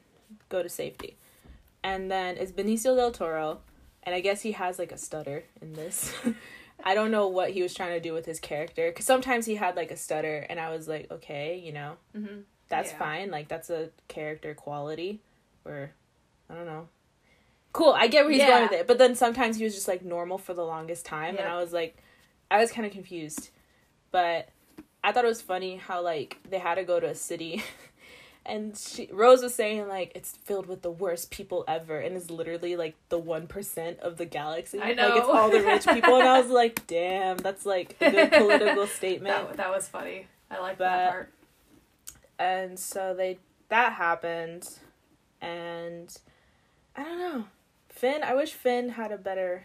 go 0.49 0.61
to 0.61 0.69
safety 0.69 1.15
and 1.83 2.11
then 2.11 2.37
it's 2.37 2.51
benicio 2.51 2.95
del 2.95 3.11
toro 3.11 3.59
and 4.03 4.13
i 4.13 4.19
guess 4.19 4.41
he 4.41 4.51
has 4.51 4.77
like 4.77 4.91
a 4.91 4.97
stutter 4.97 5.43
in 5.61 5.73
this 5.73 6.13
i 6.83 6.93
don't 6.93 7.11
know 7.11 7.27
what 7.27 7.51
he 7.51 7.61
was 7.61 7.73
trying 7.73 7.93
to 7.93 8.01
do 8.01 8.13
with 8.13 8.25
his 8.25 8.39
character 8.39 8.89
because 8.89 9.05
sometimes 9.05 9.45
he 9.45 9.55
had 9.55 9.75
like 9.77 9.91
a 9.91 9.97
stutter 9.97 10.45
and 10.49 10.59
i 10.59 10.69
was 10.69 10.87
like 10.87 11.09
okay 11.09 11.61
you 11.63 11.71
know 11.71 11.93
mm-hmm. 12.15 12.41
that's 12.67 12.91
Yeah. 12.91 12.97
fine 12.97 13.31
like 13.31 13.47
that's 13.47 13.69
a 13.69 13.89
character 14.09 14.53
quality 14.53 15.21
or 15.65 15.91
i 16.49 16.53
don't 16.53 16.65
know. 16.65 16.87
Cool 17.73 17.91
i 17.91 18.07
get 18.07 18.23
where 18.23 18.31
he's 18.31 18.39
Yeah. 18.41 18.47
going 18.49 18.63
with 18.63 18.71
it 18.73 18.87
but 18.87 18.97
then 18.97 19.15
sometimes 19.15 19.57
he 19.57 19.63
was 19.63 19.73
just 19.75 19.87
like 19.87 20.03
normal 20.03 20.37
for 20.37 20.53
the 20.53 20.63
longest 20.63 21.05
time 21.05 21.35
and 21.37 21.47
i 21.47 21.57
was 21.59 21.73
like 21.73 21.97
i 22.49 22.59
was 22.59 22.71
kind 22.71 22.85
of 22.85 22.93
confused. 22.93 23.49
But 24.11 24.49
i 25.03 25.11
thought 25.11 25.25
it 25.25 25.27
was 25.27 25.41
funny 25.41 25.75
how 25.77 26.01
like 26.01 26.37
they 26.49 26.59
had 26.59 26.75
to 26.75 26.83
go 26.83 26.99
to 26.99 27.07
a 27.07 27.15
city 27.15 27.63
and 28.45 28.77
she 28.77 29.09
rose 29.11 29.41
was 29.41 29.53
saying 29.55 29.87
like 29.87 30.11
it's 30.15 30.31
filled 30.31 30.67
with 30.67 30.83
the 30.83 30.91
worst 30.91 31.31
people 31.31 31.65
ever 31.67 31.99
and 31.99 32.15
is 32.15 32.29
literally 32.31 32.75
like 32.75 32.95
the 33.09 33.19
1% 33.19 33.99
of 33.99 34.17
the 34.17 34.25
galaxy. 34.25 34.79
I 34.79 34.89
like 34.93 34.97
it's 34.99 35.27
all 35.27 35.49
the 35.49 35.61
rich 35.61 35.85
people 35.93 36.15
and 36.19 36.27
i 36.29 36.39
was 36.39 36.49
like 36.51 36.85
damn 36.87 37.37
that's 37.37 37.65
like 37.65 37.97
a 37.99 38.11
good 38.11 38.31
political 38.31 38.87
statement. 38.99 39.35
That, 39.47 39.57
that 39.57 39.69
was 39.71 39.87
funny. 39.87 40.27
I 40.49 40.59
like 40.59 40.77
that 40.77 41.09
part. 41.11 41.29
and 42.39 42.79
so 42.79 43.13
they 43.15 43.39
that 43.69 43.93
happened 43.93 44.69
and 45.45 46.17
i 46.95 47.03
don't 47.03 47.19
know 47.19 47.45
finn 47.89 48.23
i 48.23 48.33
wish 48.33 48.53
finn 48.53 48.89
had 48.89 49.11
a 49.11 49.17
better 49.17 49.63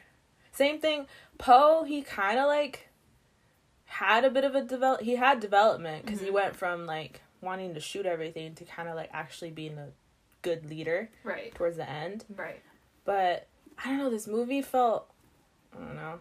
same 0.53 0.79
thing 0.79 1.07
poe 1.38 1.85
he 1.85 2.03
kind 2.03 2.38
of 2.38 2.47
like 2.47 2.88
had 3.87 4.25
a 4.25 4.31
bit 4.31 4.45
of 4.45 4.55
a 4.55 4.62
develop 4.62 5.01
he 5.01 5.16
had 5.16 5.40
development 5.40 6.05
because 6.05 6.21
he 6.21 6.29
Mhm. 6.29 6.33
went 6.33 6.57
from 6.57 6.87
like 6.87 7.21
wanting 7.40 7.75
to 7.75 7.81
shoot 7.81 8.07
everything 8.07 8.55
to 8.57 8.64
kind 8.64 8.88
of 8.88 8.95
like 8.95 9.09
actually 9.12 9.51
being 9.51 9.79
a 9.79 9.88
good 10.43 10.69
leader 10.69 11.11
Right. 11.25 11.55
towards 11.55 11.77
the 11.77 11.88
end 11.88 12.25
Right. 12.37 12.61
but 13.05 13.47
i 13.83 13.88
don't 13.88 13.99
know 13.99 14.11
this 14.11 14.27
movie 14.27 14.62
felt 14.62 15.11
i 15.75 15.79
don't 15.79 15.97
know 15.97 16.21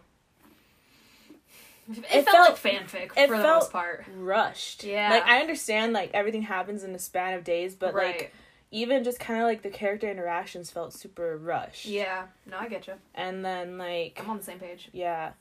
It, 1.90 1.98
It 1.98 2.24
felt, 2.24 2.26
felt- 2.26 2.64
like 2.64 2.74
fanfic 2.86 3.12
it 3.16 3.28
for 3.28 3.36
the 3.36 3.42
felt- 3.42 3.62
most 3.64 3.72
part. 3.72 4.04
rushed 4.16 4.84
Yeah. 4.84 5.10
like 5.10 5.24
i 5.26 5.40
understand 5.40 5.92
like 5.92 6.10
everything 6.14 6.42
happens 6.42 6.84
in 6.84 6.94
a 6.94 6.98
span 6.98 7.34
of 7.34 7.44
days 7.44 7.74
but 7.74 7.94
right. 7.94 8.16
like 8.16 8.34
even 8.70 9.02
just 9.04 9.18
kind 9.20 9.40
of 9.40 9.46
like 9.46 9.62
the 9.62 9.70
character 9.70 10.10
interactions 10.10 10.70
felt 10.70 10.92
super 10.92 11.36
rushed. 11.36 11.86
yeah. 11.86 12.26
No, 12.46 12.58
I 12.58 12.68
get 12.68 12.86
you. 12.86 12.94
And 13.14 13.44
then 13.44 13.78
like 13.78 14.20
I'm 14.22 14.30
on 14.30 14.38
the 14.38 14.44
same 14.44 14.58
page. 14.58 14.88
yeah. 14.92 15.32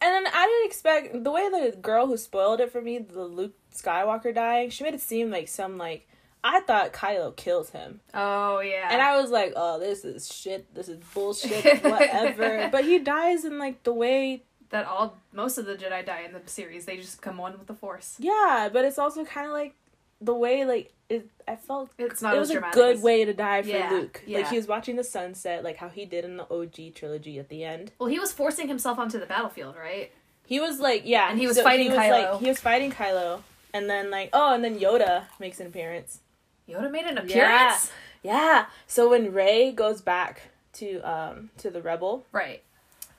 And 0.00 0.12
then 0.12 0.32
I 0.34 0.46
didn't 0.46 0.66
expect 0.66 1.24
the 1.24 1.30
way 1.30 1.48
the 1.48 1.76
girl 1.76 2.08
who 2.08 2.16
spoiled 2.16 2.58
it 2.60 2.72
for 2.72 2.80
me, 2.82 2.98
the 2.98 3.22
Luke 3.22 3.54
Skywalker 3.72 4.34
dying, 4.34 4.70
she 4.70 4.82
made 4.82 4.94
it 4.94 5.00
seem 5.00 5.30
like 5.30 5.46
some 5.46 5.78
like 5.78 6.08
I 6.44 6.60
thought 6.60 6.92
Kylo 6.92 7.36
kills 7.36 7.70
him. 7.70 8.00
Oh 8.12 8.58
yeah. 8.60 8.88
And 8.90 9.00
I 9.00 9.20
was 9.20 9.30
like, 9.30 9.52
"Oh, 9.54 9.78
this 9.78 10.04
is 10.04 10.32
shit. 10.32 10.74
This 10.74 10.88
is 10.88 10.98
bullshit. 11.14 11.84
Whatever." 11.84 12.68
but 12.72 12.84
he 12.84 12.98
dies 12.98 13.44
in 13.44 13.58
like 13.58 13.84
the 13.84 13.92
way 13.92 14.42
that 14.70 14.86
all 14.86 15.18
most 15.32 15.56
of 15.58 15.66
the 15.66 15.76
Jedi 15.76 16.04
die 16.04 16.22
in 16.22 16.32
the 16.32 16.40
series. 16.46 16.84
They 16.84 16.96
just 16.96 17.22
come 17.22 17.36
one 17.38 17.52
with 17.52 17.68
the 17.68 17.74
Force. 17.74 18.16
Yeah, 18.18 18.70
but 18.72 18.84
it's 18.84 18.98
also 18.98 19.24
kind 19.24 19.46
of 19.46 19.52
like 19.52 19.76
the 20.22 20.34
way 20.34 20.64
like 20.64 20.92
it 21.08 21.28
I 21.46 21.56
felt 21.56 21.90
It's 21.98 22.22
not 22.22 22.34
it 22.34 22.38
as 22.38 22.40
was 22.40 22.50
a 22.50 22.52
dramatic. 22.54 22.74
good 22.74 23.02
way 23.02 23.24
to 23.24 23.34
die 23.34 23.62
for 23.62 23.68
Yeah, 23.68 23.90
Luke. 23.90 24.22
yeah. 24.26 24.38
Like 24.38 24.48
he 24.48 24.56
was 24.56 24.66
watching 24.66 24.96
the 24.96 25.04
sunset, 25.04 25.62
like 25.64 25.76
how 25.76 25.88
he 25.88 26.04
did 26.06 26.24
in 26.24 26.36
the 26.36 26.46
OG 26.50 26.94
trilogy 26.94 27.38
at 27.38 27.48
the 27.48 27.64
end. 27.64 27.92
Well, 27.98 28.08
he 28.08 28.18
was 28.18 28.32
forcing 28.32 28.68
himself 28.68 28.98
onto 28.98 29.18
the 29.18 29.26
battlefield, 29.26 29.74
right? 29.76 30.10
He 30.46 30.60
was 30.60 30.80
like, 30.80 31.02
yeah, 31.04 31.30
And 31.30 31.38
he 31.38 31.46
was 31.46 31.60
fighting 31.60 31.88
was, 31.90 31.98
Kylo. 31.98 32.32
Like, 32.32 32.40
he 32.40 32.48
was 32.48 32.60
fighting 32.60 32.92
Kylo, 32.92 33.40
and 33.74 33.88
then 33.90 34.10
like, 34.10 34.30
oh, 34.32 34.54
and 34.54 34.62
then 34.64 34.78
Yoda 34.78 35.24
makes 35.38 35.60
an 35.60 35.66
appearance. 35.66 36.20
Yoda 36.68 36.90
made 36.90 37.04
an 37.06 37.18
appearance. 37.18 37.90
Yeah. 38.22 38.66
So 38.86 39.10
when 39.10 39.32
Rey 39.32 39.72
goes 39.72 40.00
back 40.00 40.42
to 40.74 41.00
um 41.00 41.50
to 41.58 41.70
the 41.70 41.82
rebel, 41.82 42.24
Right. 42.32 42.62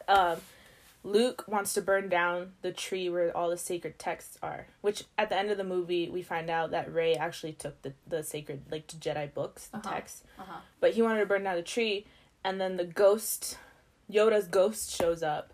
um, 0.07 0.37
Luke 1.03 1.43
wants 1.47 1.73
to 1.73 1.81
burn 1.81 2.07
down 2.07 2.53
the 2.61 2.71
tree 2.71 3.09
where 3.09 3.35
all 3.35 3.49
the 3.49 3.57
sacred 3.57 3.99
texts 3.99 4.37
are. 4.41 4.67
Which 4.81 5.03
at 5.17 5.29
the 5.29 5.37
end 5.37 5.51
of 5.51 5.57
the 5.57 5.63
movie, 5.63 6.09
we 6.09 6.21
find 6.21 6.49
out 6.49 6.71
that 6.71 6.93
Rey 6.93 7.15
actually 7.15 7.53
took 7.53 7.81
the 7.81 7.93
the 8.07 8.23
sacred 8.23 8.61
like 8.71 8.87
Jedi 8.87 9.33
books, 9.33 9.67
the 9.67 9.77
Uh-huh. 9.77 9.91
texts, 9.93 10.23
Uh 10.39 10.43
huh. 10.47 10.59
but 10.79 10.93
he 10.93 11.01
wanted 11.01 11.19
to 11.19 11.25
burn 11.25 11.43
down 11.43 11.55
the 11.57 11.61
tree, 11.61 12.05
and 12.43 12.59
then 12.61 12.77
the 12.77 12.85
ghost, 12.85 13.57
Yoda's 14.09 14.47
ghost 14.47 14.91
shows 14.95 15.21
up. 15.23 15.53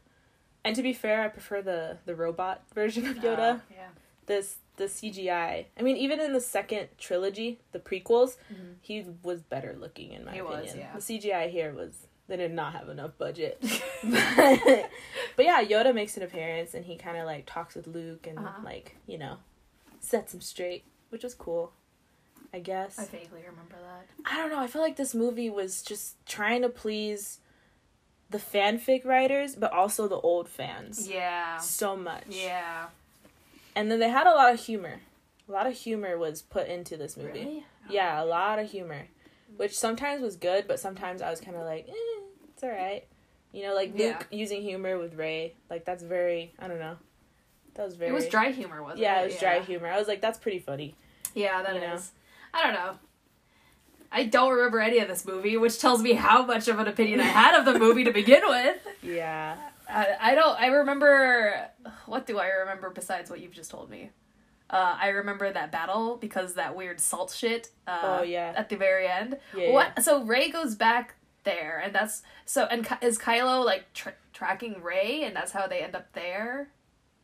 And 0.64 0.76
to 0.76 0.84
be 0.84 0.94
fair, 0.94 1.24
I 1.24 1.30
prefer 1.30 1.62
the 1.62 1.98
the 2.06 2.16
robot 2.16 2.64
version 2.76 3.08
of 3.08 3.18
Yoda. 3.18 3.60
Oh, 3.60 3.62
yeah. 3.74 3.88
This 4.28 4.58
the 4.76 4.86
CGI. 4.86 5.66
I 5.78 5.82
mean, 5.82 5.98
even 5.98 6.20
in 6.22 6.32
the 6.32 6.40
second 6.40 6.88
trilogy, 6.98 7.60
the 7.74 7.80
prequels, 7.80 8.38
Mhm. 8.54 8.76
he 8.82 9.04
was 9.24 9.42
better 9.42 9.76
looking 9.78 10.14
in 10.14 10.24
my 10.24 10.34
He 10.36 10.42
was, 10.42 10.70
opinion. 10.70 10.78
yeah. 10.80 10.96
The 10.96 11.02
CGI 11.02 11.50
here 11.50 11.74
was 11.74 12.08
they 12.30 12.38
did 12.38 12.52
not 12.54 12.72
have 12.74 12.88
enough 12.88 13.18
budget. 13.18 13.58
but, 13.62 14.60
but 15.36 15.46
yeah, 15.46 15.62
Yoda 15.64 15.94
makes 15.94 16.16
an 16.16 16.24
appearance 16.24 16.74
and 16.74 16.86
he 16.86 16.96
kind 16.96 17.18
of 17.18 17.26
like 17.26 17.46
talks 17.46 17.76
with 17.76 17.88
Luke 17.88 18.26
and 18.28 18.40
Uh-huh. 18.40 18.62
like 18.64 18.96
you 19.08 19.18
know 19.18 19.38
sets 20.00 20.34
him 20.34 20.40
straight, 20.40 20.86
which 21.10 21.24
was 21.24 21.34
cool. 21.36 21.74
I 22.54 22.60
guess. 22.60 22.98
I 22.98 23.06
vaguely 23.06 23.42
remember 23.42 23.76
that. 23.84 24.08
I 24.26 24.38
don't 24.38 24.50
know. 24.50 24.60
I 24.60 24.66
feel 24.68 24.82
like 24.82 24.96
this 24.96 25.14
movie 25.14 25.50
was 25.52 25.84
just 25.84 26.16
trying 26.26 26.62
to 26.64 26.70
please 26.70 27.40
the 28.32 28.40
fanfic 28.40 29.06
writers, 29.06 29.56
but 29.56 29.72
also 29.72 30.08
the 30.08 30.20
old 30.20 30.48
fans 30.50 31.08
Yeah. 31.08 31.58
so 31.58 31.96
much. 31.96 32.26
Yeah. 32.30 32.88
And 33.76 33.92
then 33.92 34.00
they 34.00 34.10
had 34.10 34.26
a 34.28 34.32
lot 34.34 34.52
of 34.54 34.60
humor. 34.60 35.02
A 35.48 35.52
lot 35.52 35.68
of 35.68 35.74
humor 35.74 36.18
was 36.18 36.42
put 36.42 36.68
into 36.68 36.96
this 36.98 37.18
movie. 37.18 37.40
Really? 37.40 37.66
Yeah, 37.90 38.22
a 38.22 38.26
lot 38.26 38.58
of 38.60 38.70
humor, 38.72 39.08
which 39.58 39.78
sometimes 39.78 40.22
was 40.22 40.36
good, 40.36 40.68
but 40.68 40.80
sometimes 40.80 41.22
I 41.22 41.30
was 41.32 41.42
kind 41.42 41.58
of 41.58 41.64
like, 41.66 41.88
eh, 41.88 42.19
it's 42.60 42.64
all 42.66 42.70
right. 42.70 43.06
You 43.54 43.64
know, 43.64 43.74
like 43.74 43.94
Yeah. 43.96 44.08
Luke 44.10 44.28
using 44.32 44.62
humor 44.62 44.98
with 44.98 45.16
Rey, 45.16 45.54
like 45.70 45.86
that's 45.86 46.04
very, 46.04 46.54
I 46.60 46.68
don't 46.68 46.80
know, 46.80 46.98
that 47.76 47.86
was 47.86 47.96
very. 47.96 48.12
It 48.12 48.14
was 48.14 48.28
dry 48.28 48.52
humor, 48.52 48.84
wasn't 48.84 49.00
it? 49.00 49.04
Yeah, 49.04 49.22
it? 49.22 49.24
it 49.24 49.26
was 49.32 49.40
dry 49.40 49.60
humor. 49.62 49.88
I 49.88 49.98
was 49.98 50.08
like, 50.10 50.20
that's 50.22 50.38
pretty 50.38 50.60
funny. 50.60 50.96
Yeah, 51.34 51.64
that 51.64 51.76
is. 51.78 51.82
You 51.82 51.88
know? 51.88 52.00
I 52.54 52.64
don't 52.64 52.74
know. 52.74 53.00
I 54.12 54.26
don't 54.26 54.52
remember 54.54 54.80
any 54.82 55.00
of 55.00 55.08
this 55.08 55.26
movie, 55.26 55.56
which 55.56 55.80
tells 55.80 56.02
me 56.02 56.14
how 56.14 56.46
much 56.46 56.68
of 56.68 56.80
an 56.80 56.88
opinion 56.88 57.22
I 57.22 57.26
had 57.26 57.56
of 57.58 57.66
the 57.66 57.78
movie 57.80 58.04
to 58.04 58.12
begin 58.12 58.42
with. 58.46 58.78
Yeah. 59.02 59.56
I, 59.88 60.08
I 60.20 60.36
don't. 60.36 60.60
I 60.60 60.68
remember. 60.68 61.70
What 62.06 62.28
do 62.28 62.38
I 62.38 62.48
remember 62.48 62.90
besides 62.90 63.30
what 63.30 63.40
you've 63.40 63.54
just 63.54 63.72
told 63.72 63.90
me? 63.90 64.10
Uh, 64.70 64.98
I 65.02 65.08
remember 65.08 65.52
that 65.52 65.72
battle 65.72 66.18
because 66.18 66.54
that 66.56 66.76
weird 66.76 67.00
salt 67.00 67.32
shit. 67.32 67.70
Uh, 67.88 68.18
Oh, 68.20 68.22
yeah. 68.24 68.54
At 68.56 68.70
the 68.70 68.76
very 68.76 69.08
end. 69.08 69.38
Yeah, 69.58 69.72
What? 69.72 70.04
So 70.04 70.22
Rey 70.24 70.52
goes 70.52 70.76
back 70.76 71.16
there, 71.44 71.82
and 71.84 71.94
that's 71.94 72.22
so. 72.46 72.66
And 72.66 72.88
is 73.02 73.18
Kylo 73.20 73.64
like 73.66 73.92
tra- 73.94 74.14
tracking 74.34 74.82
Rey, 74.82 75.24
and 75.24 75.36
that's 75.36 75.52
how 75.52 75.68
they 75.68 75.80
end 75.82 75.96
up 75.96 76.12
there? 76.14 76.70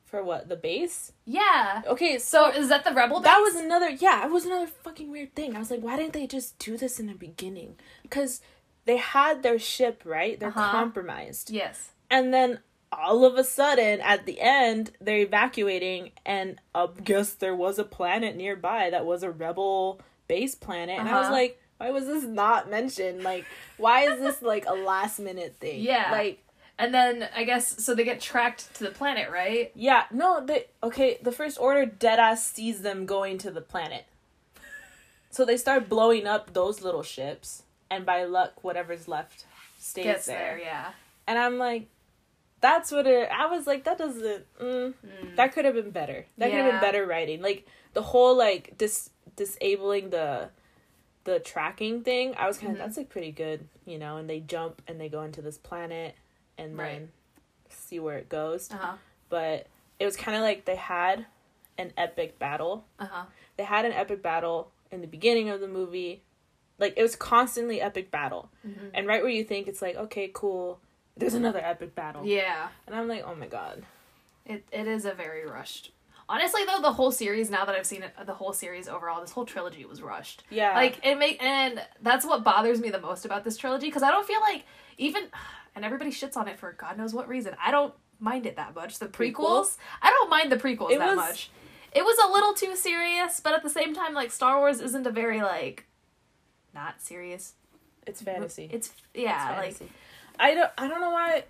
For 0.05 0.23
what? 0.23 0.47
The 0.49 0.55
base? 0.55 1.11
Yeah. 1.25 1.81
Okay, 1.87 2.17
so 2.19 2.51
So 2.51 2.57
is 2.59 2.69
that 2.69 2.83
the 2.83 2.93
rebel? 2.93 3.19
that 3.21 3.39
was 3.39 3.55
another 3.55 3.89
yeah, 3.89 4.25
it 4.25 4.31
was 4.31 4.45
another 4.45 4.67
fucking 4.67 5.09
weird 5.11 5.33
thing. 5.35 5.55
I 5.55 5.59
was 5.59 5.71
like, 5.71 5.81
why 5.81 5.97
didn't 5.97 6.13
they 6.13 6.27
just 6.27 6.57
do 6.59 6.77
this 6.77 6.99
in 6.99 7.07
the 7.07 7.13
beginning? 7.15 7.75
Because 8.03 8.39
they 8.85 8.97
had 8.97 9.41
their 9.41 9.57
ship, 9.57 10.03
right? 10.05 10.39
They're 10.39 10.49
Uh-huh. 10.49 10.71
compromised. 10.71 11.49
yes. 11.49 11.89
And 12.09 12.31
then 12.33 12.59
all 12.91 13.25
of 13.25 13.35
a 13.35 13.43
sudden, 13.43 13.99
at 14.01 14.27
the 14.27 14.39
end, 14.39 14.91
they're 15.01 15.17
evacuating, 15.17 16.11
and 16.23 16.61
I 16.75 16.87
guess 17.03 17.33
there 17.33 17.55
was 17.55 17.79
a 17.79 17.83
planet 17.83 18.35
nearby 18.37 18.91
that 18.91 19.05
was 19.05 19.23
a 19.23 19.31
rebel 19.31 19.99
base 20.27 20.53
planet. 20.53 20.99
And 20.99 21.09
I 21.09 21.13
was 21.17 21.25
Uh-huh. 21.25 21.33
like, 21.33 21.59
why 21.77 21.89
was 21.91 22.05
this 22.05 22.23
not 22.23 22.69
mentioned? 22.69 23.23
Like, 23.23 23.45
why 23.77 24.03
is 24.11 24.19
this 24.19 24.41
like 24.41 24.65
a 24.67 24.73
last 24.73 25.19
minute 25.19 25.55
thing? 25.59 25.81
Yeah. 25.81 26.11
Like, 26.11 26.41
And 26.77 26.93
then 26.93 27.27
I 27.35 27.43
guess 27.43 27.83
so 27.83 27.95
they 27.95 28.03
get 28.03 28.19
tracked 28.21 28.73
to 28.75 28.83
the 28.85 28.91
planet, 28.91 29.29
right? 29.31 29.71
yeah, 29.75 30.03
no, 30.11 30.45
they, 30.45 30.65
okay, 30.83 31.17
the 31.21 31.31
First 31.31 31.57
Order 31.59 31.85
deadass 31.85 32.37
sees 32.37 32.81
them 32.81 33.05
going 33.05 33.37
to 33.39 33.51
the 33.51 33.61
planet. 33.61 34.05
So 35.31 35.43
they 35.45 35.57
start 35.57 35.89
blowing 35.89 36.25
up 36.27 36.53
those 36.53 36.81
little 36.81 37.03
ships, 37.03 37.63
and 37.89 38.05
by 38.05 38.23
luck, 38.23 38.63
whatever's 38.63 39.07
left 39.07 39.45
stays 39.77 40.05
Gets 40.05 40.25
there. 40.27 40.39
there, 40.39 40.59
yeah. 40.59 40.91
And 41.27 41.37
I'm 41.37 41.57
like, 41.57 41.87
that's 42.61 42.89
what 42.91 43.05
it. 43.05 43.29
I 43.31 43.47
was 43.47 43.67
like, 43.67 43.83
that 43.83 43.97
doesn't. 43.97 44.45
Mm, 44.61 44.93
That 45.35 45.53
could 45.53 45.65
have 45.65 45.75
been 45.75 45.91
better. 45.91 46.25
That 46.37 46.51
could 46.51 46.59
have 46.61 46.71
been 46.71 46.81
better 46.81 47.05
writing. 47.05 47.41
Like 47.41 47.67
the 47.93 48.01
whole 48.01 48.37
like 48.37 48.77
dis 48.77 49.09
disabling 49.35 50.09
the 50.11 50.49
the 51.25 51.39
tracking 51.39 52.03
thing. 52.03 52.33
I 52.37 52.47
was 52.47 52.57
kind 52.57 52.71
of 52.71 52.77
Mhm. 52.77 52.81
that's 52.81 52.97
like 52.97 53.09
pretty 53.09 53.31
good, 53.31 53.67
you 53.85 53.97
know. 53.99 54.17
And 54.17 54.29
they 54.29 54.39
jump 54.39 54.81
and 54.87 54.99
they 54.99 55.09
go 55.09 55.21
into 55.23 55.41
this 55.41 55.57
planet 55.57 56.15
and 56.57 56.77
Right. 56.77 56.91
then 56.99 57.11
see 57.69 57.99
where 57.99 58.17
it 58.17 58.29
goes. 58.29 58.71
Uh 58.71 58.77
huh. 58.77 58.93
But 59.29 59.67
it 59.99 60.05
was 60.05 60.15
kind 60.15 60.35
of 60.37 60.43
like 60.43 60.65
they 60.65 60.75
had 60.77 61.25
an 61.77 61.91
epic 61.97 62.39
battle. 62.39 62.85
Uh 62.99 63.05
huh. 63.07 63.25
They 63.57 63.63
had 63.63 63.85
an 63.85 63.91
epic 63.93 64.21
battle 64.21 64.71
in 64.91 65.01
the 65.01 65.07
beginning 65.07 65.49
of 65.49 65.59
the 65.61 65.67
movie. 65.67 66.21
Like 66.77 66.93
it 66.97 67.01
was 67.01 67.15
constantly 67.15 67.81
epic 67.81 68.11
battle. 68.11 68.49
Mhm. 68.65 68.91
And 68.93 69.07
right 69.07 69.21
where 69.21 69.31
you 69.31 69.43
think 69.43 69.67
it's 69.67 69.81
like, 69.81 69.95
okay, 69.95 70.29
cool. 70.33 70.79
There's 71.17 71.33
another 71.33 71.59
epic 71.59 71.95
battle. 71.95 72.25
Yeah. 72.25 72.69
And 72.85 72.95
I'm 72.95 73.07
like, 73.07 73.23
oh 73.25 73.35
my 73.35 73.47
god. 73.47 73.85
It 74.45 74.63
it 74.71 74.87
is 74.87 75.05
a 75.05 75.13
very 75.13 75.45
rushed. 75.45 75.91
Honestly, 76.27 76.61
though, 76.65 76.81
the 76.81 76.93
whole 76.93 77.11
series. 77.11 77.49
Now 77.51 77.65
that 77.65 77.75
I've 77.75 77.85
seen 77.85 78.01
it, 78.03 78.13
the 78.25 78.33
whole 78.33 78.51
series 78.53 78.87
overall, 78.87 79.21
this 79.21 79.31
whole 79.31 79.45
trilogy 79.45 79.85
was 79.85 80.01
rushed. 80.01 80.43
Yeah. 80.49 80.73
Like 80.73 80.99
it 81.05 81.17
make 81.19 81.41
and 81.43 81.81
that's 82.01 82.25
what 82.25 82.43
bothers 82.43 82.79
me 82.81 82.89
the 82.89 82.99
most 82.99 83.25
about 83.25 83.43
this 83.43 83.57
trilogy 83.57 83.87
because 83.87 84.03
I 84.03 84.11
don't 84.11 84.25
feel 84.27 84.41
like 84.41 84.63
even 84.97 85.23
and 85.75 85.85
everybody 85.85 86.09
shits 86.11 86.35
on 86.37 86.47
it 86.47 86.57
for 86.57 86.71
God 86.73 86.97
knows 86.97 87.13
what 87.13 87.27
reason. 87.27 87.55
I 87.63 87.69
don't 87.71 87.93
mind 88.19 88.45
it 88.45 88.55
that 88.55 88.73
much. 88.73 88.97
The 88.99 89.07
prequels, 89.07 89.33
Prequels? 89.35 89.77
I 90.01 90.09
don't 90.09 90.29
mind 90.29 90.51
the 90.51 90.57
prequels 90.57 90.91
It 90.91 90.99
that 90.99 91.07
was- 91.09 91.17
much. 91.17 91.49
It 91.91 92.03
was 92.03 92.17
a 92.27 92.33
little 92.33 92.53
too 92.53 92.75
serious, 92.75 93.39
but 93.39 93.53
at 93.53 93.63
the 93.63 93.69
same 93.69 93.93
time, 93.95 94.13
like 94.13 94.29
Star 94.31 94.57
Wars 94.59 94.81
isn't 94.81 95.07
a 95.07 95.11
very 95.11 95.41
like 95.41 95.85
not 96.73 97.01
serious. 97.01 97.53
it's 98.05 98.21
fantasy. 98.21 98.67
It's 98.71 98.91
yeah, 99.13 99.61
It's 99.61 99.79
like. 99.79 99.89
I 100.37 100.53
don't 100.55 100.71
I 100.77 100.87
don't 100.89 100.99
know 101.01 101.11
why 101.11 101.43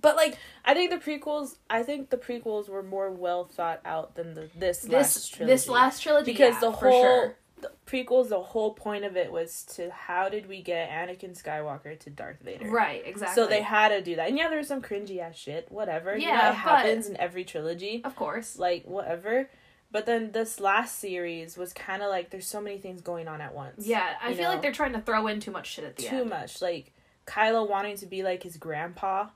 but 0.00 0.16
like 0.16 0.38
I 0.64 0.74
think 0.74 0.90
the 0.90 0.98
prequels 0.98 1.56
I 1.70 1.82
think 1.82 2.10
the 2.10 2.16
prequels 2.16 2.68
were 2.68 2.82
more 2.82 3.10
well 3.10 3.44
thought 3.44 3.80
out 3.84 4.14
than 4.14 4.34
the 4.34 4.50
this 4.56 4.80
this 4.80 4.92
last 4.92 5.34
trilogy. 5.34 5.52
this 5.52 5.68
last 5.68 6.02
trilogy 6.02 6.32
because 6.32 6.54
yeah, 6.54 6.60
the 6.60 6.70
whole 6.70 7.02
sure. 7.02 7.36
the 7.60 7.70
prequels 7.86 8.28
the 8.28 8.40
whole 8.40 8.74
point 8.74 9.04
of 9.04 9.16
it 9.16 9.32
was 9.32 9.64
to 9.76 9.90
how 9.90 10.28
did 10.28 10.46
we 10.48 10.60
get 10.62 10.90
Anakin 10.90 11.40
Skywalker 11.40 11.98
to 12.00 12.10
Darth 12.10 12.40
Vader. 12.42 12.68
right 12.68 13.02
exactly. 13.06 13.34
So 13.42 13.48
they 13.48 13.62
had 13.62 13.88
to 13.88 14.02
do 14.02 14.16
that. 14.16 14.28
And 14.28 14.36
yeah, 14.36 14.48
there 14.48 14.58
was 14.58 14.68
some 14.68 14.82
cringy 14.82 15.20
ass 15.20 15.36
shit, 15.36 15.66
whatever. 15.70 16.16
you 16.16 16.26
know, 16.26 16.32
Yeah, 16.32 16.50
it 16.50 16.54
happens 16.56 17.08
in 17.08 17.16
every 17.18 17.44
trilogy. 17.44 18.02
of 18.04 18.14
course 18.16 18.58
Like 18.58 18.84
whatever. 18.84 19.48
But 19.92 20.04
then 20.04 20.32
this 20.32 20.58
last 20.60 20.98
series 20.98 21.56
was 21.56 21.72
kind 21.72 22.02
of 22.02 22.10
like 22.10 22.30
there's 22.30 22.46
so 22.46 22.60
many 22.60 22.76
things 22.78 23.00
going 23.00 23.28
on 23.28 23.40
at 23.40 23.54
once. 23.54 23.86
yeah. 23.86 24.14
I 24.22 24.34
feel 24.34 24.42
know. 24.44 24.48
like 24.50 24.60
they're 24.62 24.72
trying 24.72 24.92
to 24.94 25.00
throw 25.00 25.26
in 25.28 25.40
too 25.40 25.52
much 25.52 25.68
shit 25.72 25.84
at 25.84 25.96
the 25.96 26.02
too 26.02 26.16
end. 26.22 26.30
much. 26.30 26.60
Like 26.60 26.92
Kylo 27.26 27.68
wanting 27.68 27.96
to 27.98 28.06
be 28.06 28.22
like 28.22 28.42
his 28.42 28.56
grandpa 28.58 29.28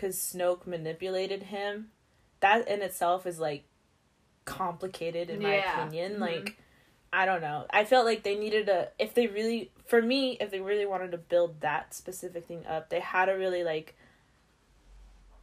because 0.00 0.16
Snoke 0.16 0.66
manipulated 0.66 1.44
him. 1.44 1.90
That 2.40 2.66
in 2.68 2.80
itself 2.80 3.26
is 3.26 3.38
like 3.38 3.64
complicated 4.46 5.28
in 5.28 5.42
my 5.42 5.56
Yeah. 5.56 5.82
opinion. 5.82 6.14
Mhm. 6.14 6.20
Like 6.20 6.56
I 7.12 7.26
don't 7.26 7.40
know. 7.40 7.66
I 7.70 7.84
felt 7.84 8.06
like 8.06 8.22
they 8.22 8.36
needed 8.36 8.68
a 8.68 8.88
if 8.98 9.14
they 9.14 9.26
really 9.26 9.72
for 9.84 10.00
me, 10.00 10.38
if 10.40 10.50
they 10.50 10.60
really 10.60 10.86
wanted 10.86 11.10
to 11.10 11.18
build 11.18 11.60
that 11.60 11.92
specific 11.92 12.46
thing 12.46 12.64
up, 12.66 12.88
they 12.88 13.00
had 13.00 13.26
to 13.26 13.32
really 13.32 13.62
like 13.64 13.94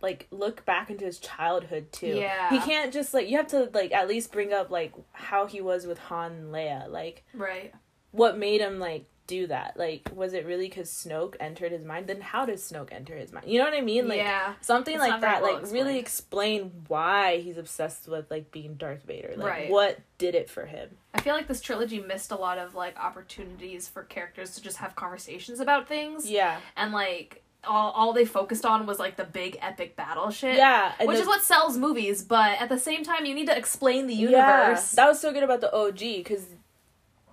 like 0.01 0.27
look 0.31 0.63
back 0.65 0.89
into 0.89 1.05
his 1.05 1.19
childhood 1.19 1.91
too. 1.91 2.07
Yeah. 2.15 2.49
He 2.49 2.59
can't 2.59 2.93
just 2.93 3.13
like 3.13 3.27
you 3.29 3.37
have 3.37 3.47
to 3.47 3.69
like 3.73 3.91
at 3.91 4.07
least 4.07 4.31
bring 4.31 4.53
up 4.53 4.69
like 4.71 4.93
how 5.11 5.45
he 5.45 5.59
was 5.61 5.85
with 5.85 5.97
Han 5.99 6.31
and 6.31 6.53
Leia. 6.53 6.89
Like 6.89 7.23
Right. 7.33 7.73
what 8.11 8.37
made 8.37 8.61
him 8.61 8.79
like 8.79 9.05
do 9.27 9.47
that? 9.47 9.75
Like, 9.77 10.09
was 10.13 10.33
it 10.33 10.45
really 10.45 10.67
because 10.69 10.89
Snoke 10.89 11.35
entered 11.39 11.71
his 11.71 11.83
mind? 11.83 12.07
Then 12.07 12.21
how 12.21 12.45
does 12.45 12.61
Snoke 12.63 12.91
enter 12.91 13.15
his 13.15 13.31
mind? 13.31 13.45
You 13.47 13.59
know 13.59 13.65
what 13.65 13.73
I 13.73 13.81
mean? 13.81 14.07
Like 14.07 14.17
yeah. 14.17 14.53
something 14.61 14.97
like 14.97 15.21
that. 15.21 15.41
well 15.41 15.53
like 15.61 15.71
really 15.71 15.99
explain 15.99 16.71
why 16.87 17.37
he's 17.39 17.57
obsessed 17.57 18.07
with 18.07 18.31
like 18.31 18.51
being 18.51 18.75
Darth 18.75 19.03
Vader. 19.03 19.33
Like 19.35 19.47
Right. 19.47 19.69
what 19.69 19.99
did 20.17 20.33
it 20.33 20.49
for 20.49 20.65
him? 20.65 20.89
I 21.13 21.21
feel 21.21 21.33
like 21.33 21.47
this 21.47 21.61
trilogy 21.61 21.99
missed 21.99 22.31
a 22.31 22.35
lot 22.35 22.57
of 22.57 22.73
like 22.75 22.97
opportunities 22.97 23.87
for 23.87 24.03
characters 24.03 24.55
to 24.55 24.61
just 24.61 24.77
have 24.77 24.95
conversations 24.95 25.59
about 25.59 25.87
things. 25.87 26.29
Yeah, 26.29 26.59
And 26.75 26.91
like 26.93 27.43
all 27.63 27.91
all 27.91 28.13
they 28.13 28.23
focused 28.23 28.65
on 28.65 28.85
was 28.85 28.97
like 28.97 29.17
the 29.17 29.23
big 29.25 29.57
epic 29.61 29.95
battle 29.97 30.29
shit. 30.31 30.55
yeah. 30.55 30.93
Which 31.01 31.17
the- 31.17 31.21
is 31.23 31.27
what 31.27 31.41
sells 31.43 31.77
movies, 31.77 32.23
but 32.23 32.61
at 32.61 32.69
the 32.69 32.79
same 32.79 33.03
time 33.03 33.25
you 33.25 33.33
need 33.35 33.47
to 33.47 33.57
explain 33.57 34.07
the 34.07 34.13
Yeah, 34.13 34.61
universe. 34.69 34.91
that 34.91 35.07
was 35.07 35.19
so 35.19 35.33
good 35.33 35.43
about 35.43 35.59
the 35.61 35.73
OG 35.75 35.99
because 36.23 36.45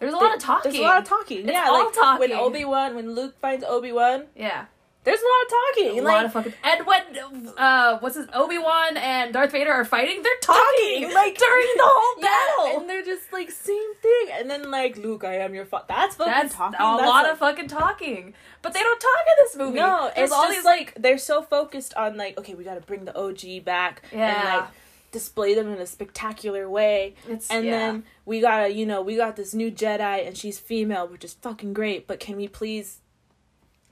There's 0.05 0.15
a 0.15 0.25
lot 0.25 0.35
of 0.35 0.41
talking. 0.41 0.73
There's 0.73 0.85
a 0.85 0.87
lot 0.87 0.99
of 1.03 1.09
talking. 1.09 1.39
It's 1.41 1.53
yeah, 1.53 1.67
all 1.69 1.85
like 1.85 1.95
talking. 1.95 2.21
when 2.31 2.33
Obi 2.39 2.65
Wan, 2.65 2.95
when 2.95 3.15
Luke 3.15 3.35
finds 3.41 3.65
Obi 3.65 3.93
Wan, 3.93 4.25
Yeah. 4.37 4.67
there's 5.05 5.21
a 5.21 5.23
lot 5.23 5.43
of 5.45 5.51
talking. 5.51 5.99
A 5.99 6.03
like, 6.03 6.15
lot 6.15 6.25
of 6.27 6.33
fucking 6.33 6.53
and 6.63 6.87
when 6.87 7.49
uh 7.59 7.99
what's 7.99 8.17
his 8.17 8.27
Obi 8.33 8.59
Wan 8.59 8.97
and 8.97 9.33
Darth 9.33 9.53
Vader 9.53 9.73
are 9.73 9.85
fighting, 9.85 10.23
they're 10.23 10.33
talking, 10.41 11.03
Talking, 11.03 11.15
like- 11.15 11.37
during 11.39 11.67
the 11.77 11.83
whole 11.85 12.15
yeah, 12.23 12.29
battle. 12.29 12.81
and 12.81 12.89
they're 12.91 13.03
just 13.05 13.33
like 13.33 13.51
same 13.51 13.95
thing. 13.97 14.27
And 14.33 14.51
then 14.51 14.71
like 14.71 14.97
Luke, 14.97 15.25
I 15.25 15.37
am 15.39 15.55
your 15.55 15.65
father. 15.67 15.85
That's 15.89 16.17
fucking 16.17 16.33
That's 16.33 16.55
talking. 16.55 16.75
a 16.77 16.79
That's 16.79 17.03
lot 17.09 17.25
like- 17.25 17.33
of 17.33 17.39
fucking 17.39 17.69
talking. 17.69 18.35
But 18.63 18.73
they 18.73 18.81
don't 18.81 18.99
talk 19.01 19.11
in 19.27 19.45
this 19.45 19.57
movie. 19.57 19.79
No, 19.79 20.11
There's 20.17 20.31
it's 20.31 20.33
all 20.33 20.45
just 20.45 20.57
these 20.57 20.65
like 20.65 20.95
they're 20.97 21.19
so 21.19 21.43
focused 21.43 21.93
on 21.95 22.17
like 22.17 22.39
okay, 22.39 22.55
we 22.55 22.65
got 22.65 22.75
to 22.75 22.81
bring 22.81 23.05
the 23.05 23.15
OG 23.19 23.65
back 23.65 24.03
and 24.11 24.21
Yeah. 24.21 24.55
like 24.61 24.69
display 25.15 25.55
them 25.55 25.73
in 25.73 25.79
a 25.79 25.87
spectacular 25.87 26.69
way. 26.69 27.15
it's 27.29 27.49
And 27.51 27.65
yeah. 27.65 27.71
then 27.79 28.05
we 28.27 28.41
gotta, 28.41 28.71
you 28.75 28.85
know, 28.85 29.01
we 29.01 29.17
got 29.17 29.37
this 29.37 29.55
new 29.55 29.71
Jedi 29.71 30.27
and 30.27 30.37
she's 30.37 30.59
female, 30.59 31.07
which 31.07 31.25
is 31.25 31.33
fucking 31.35 31.73
great. 31.73 32.07
But 32.07 32.21
can 32.21 32.37
we 32.37 32.49
please 32.49 32.99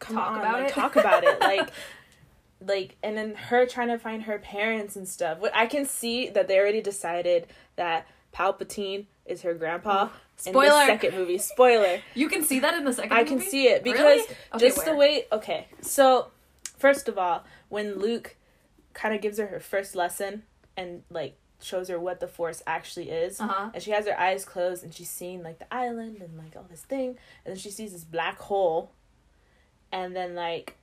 come 0.00 0.16
Talk 0.16 0.32
on, 0.32 0.38
about 0.40 0.52
like, 0.54 0.68
it? 0.68 0.74
talk 0.74 0.96
about 0.96 1.24
it, 1.24 1.40
like, 1.40 1.70
like, 2.61 2.96
and 3.02 3.16
then 3.16 3.35
her 3.37 3.64
trying 3.66 3.88
to 3.88 3.98
find 3.98 4.24
her 4.24 4.38
parents 4.38 4.96
and 4.96 5.06
stuff. 5.08 5.38
What 5.38 5.54
I 5.54 5.66
can 5.66 5.87
see 5.87 6.28
that 6.30 6.48
they 6.48 6.58
already 6.58 6.82
decided 6.82 7.46
that 7.76 8.06
Palpatine 8.35 9.06
is 9.24 9.42
her 9.42 9.54
grandpa. 9.54 10.08
In 10.44 10.52
Spoiler. 10.52 10.70
the 10.70 10.87
second 10.87 11.14
movie, 11.14 11.38
spoiler. 11.38 12.00
you 12.14 12.28
can 12.28 12.42
see 12.42 12.58
that 12.58 12.74
in 12.74 12.85
the 12.85 12.92
second 12.92 13.12
I 13.12 13.22
can 13.22 13.40
see 13.40 13.68
it 13.68 13.85
because 13.85 14.00
Really? 14.00 14.22
Okay, 14.54 14.58
just 14.66 14.85
the 14.85 14.90
where? 14.90 14.98
way. 14.98 15.24
Okay, 15.30 15.68
so 15.82 16.32
first 16.78 17.06
of 17.08 17.16
all, 17.16 17.44
when 17.68 18.00
Luke 18.00 18.35
kind 18.92 19.14
of 19.14 19.20
gives 19.20 19.38
her 19.38 19.46
her 19.46 19.61
first 19.61 19.94
lesson 19.94 20.42
and 20.76 21.02
like 21.11 21.37
shows 21.61 21.88
her 21.88 21.98
what 21.98 22.18
the 22.20 22.26
Force 22.26 22.62
actually 22.66 23.11
is, 23.11 23.40
Uh-huh. 23.40 23.70
and 23.72 23.82
she 23.82 23.90
has 23.92 24.06
her 24.06 24.18
eyes 24.18 24.44
closed 24.44 24.82
and 24.82 24.92
she's 24.92 25.11
seeing 25.11 25.42
like 25.42 25.58
the 25.58 25.72
island 25.72 26.20
and 26.20 26.37
like 26.37 26.56
all 26.56 26.66
this 26.68 26.82
thing, 26.82 27.11
and 27.44 27.54
then 27.54 27.56
she 27.56 27.70
sees 27.70 27.92
this 27.92 28.04
black 28.04 28.38
hole, 28.38 28.90
and 29.92 30.14
then 30.16 30.35
like 30.35 30.76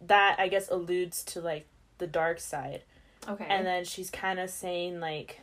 that 0.00 0.36
I 0.38 0.48
guess 0.48 0.68
alludes 0.70 1.22
to 1.24 1.40
like 1.40 1.66
the 1.98 2.06
dark 2.06 2.40
side, 2.40 2.82
Okay. 3.28 3.46
and 3.48 3.66
then 3.66 3.84
she's 3.84 4.10
kind 4.10 4.38
of 4.38 4.50
saying 4.50 5.00
like 5.00 5.40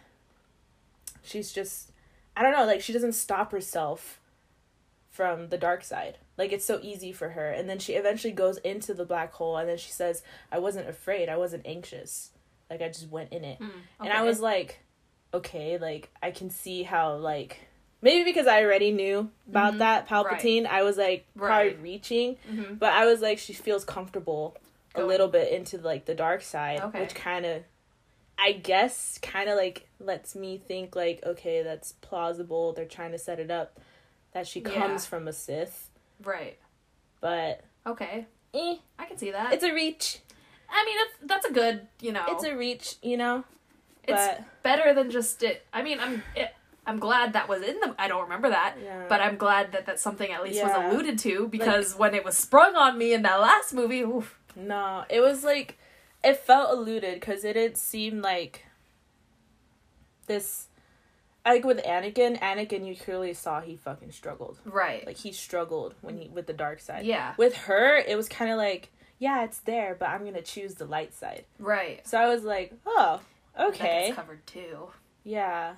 she's 1.23 1.52
just 1.52 1.91
I 2.36 2.43
don't 2.43 2.52
know, 2.54 2.65
like 2.65 2.82
she 2.82 2.93
doesn't 2.93 3.13
stop 3.13 3.52
herself 3.52 4.19
from 5.10 5.50
the 5.50 5.58
dark 5.58 5.84
side. 5.84 6.19
Like 6.38 6.52
it's 6.52 6.65
so 6.65 6.80
easy 6.84 7.12
for 7.12 7.30
her. 7.30 7.50
And 7.50 7.67
then 7.67 7.80
she 7.80 7.93
eventually 7.93 8.32
goes 8.34 8.58
into 8.60 8.93
the 8.93 9.06
black 9.06 9.34
hole 9.34 9.58
and 9.58 9.67
then 9.67 9.80
she 9.80 9.89
says, 9.91 10.21
I 10.52 10.60
wasn't 10.60 10.88
afraid, 10.88 11.30
I 11.30 11.38
wasn't 11.38 11.65
anxious. 11.65 12.30
Like 12.70 12.82
I 12.82 12.88
just 12.88 13.10
went 13.10 13.32
in 13.32 13.44
it. 13.44 13.60
Mm, 13.60 13.70
And 14.02 14.14
I 14.14 14.24
was 14.24 14.40
like, 14.40 14.80
okay, 15.34 15.78
like 15.78 16.10
I 16.22 16.32
can 16.32 16.50
see 16.50 16.84
how 16.84 17.16
like 17.16 17.60
maybe 18.02 18.24
because 18.24 18.48
I 18.48 18.64
already 18.64 18.92
knew 18.92 19.30
about 19.50 19.76
Mhm. 19.76 19.78
that 19.80 20.08
Palpatine, 20.08 20.66
I 20.66 20.84
was 20.84 20.98
like 20.98 21.26
probably 21.36 21.70
Right. 21.74 21.82
reaching, 21.82 22.38
Mm-hmm. 22.50 22.76
but 22.76 22.94
I 22.94 23.06
was 23.06 23.22
like 23.22 23.40
she 23.40 23.54
feels 23.54 23.84
comfortable 23.86 24.58
a 24.96 25.04
little 25.04 25.28
bit 25.28 25.52
into 25.52 25.78
like 25.78 26.06
the 26.06 26.16
dark 26.16 26.42
side, 26.42 26.82
Okay. 26.82 27.00
which 27.02 27.16
kind 27.16 27.46
of 27.46 27.64
I 28.40 28.52
guess 28.52 29.18
kind 29.22 29.50
of 29.50 29.56
like 29.58 29.88
lets 30.00 30.36
me 30.36 30.58
think 30.58 30.96
like 30.96 31.24
okay, 31.26 31.64
that's 31.64 31.94
plausible. 31.94 32.74
They're 32.74 32.86
trying 32.86 33.12
to 33.12 33.18
set 33.20 33.40
it 33.40 33.50
up 33.50 33.80
that 34.34 34.46
she 34.48 34.60
Yeah. 34.60 34.70
comes 34.76 35.06
from 35.06 35.28
a 35.28 35.34
Sith, 35.34 35.90
Right. 36.24 36.58
but 37.22 37.62
Okay. 37.86 38.26
eh, 38.54 38.76
I 39.00 39.06
can 39.06 39.18
see 39.18 39.32
that. 39.32 39.54
it's 39.54 39.64
a 39.64 39.74
reach. 39.74 40.20
I 40.70 40.86
mean, 40.86 40.98
that's 40.98 41.44
that's 41.44 41.46
a 41.46 41.54
good, 41.54 41.88
you 42.02 42.12
know. 42.12 42.26
It's 42.30 42.44
a 42.44 42.56
reach, 42.56 42.96
you 43.02 43.18
know. 43.18 43.44
it's 44.04 44.12
But 44.14 44.44
better 44.64 44.94
than 44.94 45.10
just 45.12 45.44
it. 45.44 45.66
I 45.74 45.82
mean, 45.82 46.00
I'm 46.00 46.24
it, 46.36 46.54
I'm 46.86 47.00
glad 47.00 47.34
that 47.34 47.48
was 47.50 47.62
in 47.62 47.80
the. 47.80 47.96
I 48.00 48.08
don't 48.08 48.24
remember 48.24 48.50
that, 48.50 48.76
yeah. 48.84 49.06
but 49.10 49.22
I'm 49.22 49.38
glad 49.38 49.72
that 49.74 49.86
that's 49.86 50.02
something 50.02 50.32
at 50.32 50.44
least 50.44 50.58
Yeah. 50.58 50.68
was 50.68 50.94
alluded 50.94 51.20
to 51.20 51.48
because 51.50 51.96
when 51.96 52.14
it 52.16 52.24
was 52.24 52.38
sprung 52.38 52.76
on 52.76 52.98
me 52.98 53.14
in 53.14 53.22
that 53.24 53.40
last 53.42 53.74
movie, 53.74 54.02
oof, 54.02 54.38
No, 54.56 55.04
it 55.10 55.20
was 55.22 55.44
like 55.44 55.78
it 56.24 56.38
felt 56.38 56.72
alluded 56.78 57.16
because 57.20 57.44
it 57.44 57.54
didn't 57.54 57.78
seem 57.78 58.22
like 58.22 58.64
this. 60.28 60.68
Like 61.46 61.64
with 61.64 61.82
Anakin, 61.86 62.38
Anakin, 62.42 62.86
you 62.86 62.94
clearly 62.96 63.34
saw 63.34 63.62
he 63.62 63.78
fucking 63.78 64.12
struggled. 64.12 64.60
right? 64.66 65.06
Like 65.08 65.16
he 65.18 65.32
struggled 65.32 65.96
when 66.02 66.18
he 66.18 66.28
with 66.28 66.46
the 66.46 66.52
dark 66.54 66.82
side. 66.82 67.06
yeah, 67.06 67.36
With 67.38 67.56
her, 67.56 67.96
it 67.98 68.18
was 68.18 68.28
kind 68.28 68.52
of 68.52 68.58
like, 68.58 68.92
yeah, 69.20 69.44
it's 69.44 69.60
there, 69.60 69.96
but 70.00 70.10
I'm 70.10 70.24
gonna 70.24 70.42
choose 70.42 70.76
the 70.76 70.86
light 70.86 71.14
side. 71.14 71.46
right. 71.60 72.06
So 72.08 72.18
I 72.18 72.28
was 72.28 72.44
like, 72.44 72.74
oh, 72.86 73.20
okay, 73.60 74.06
gets 74.08 74.16
covered 74.16 74.46
too. 74.48 74.90
yeah. 75.24 75.74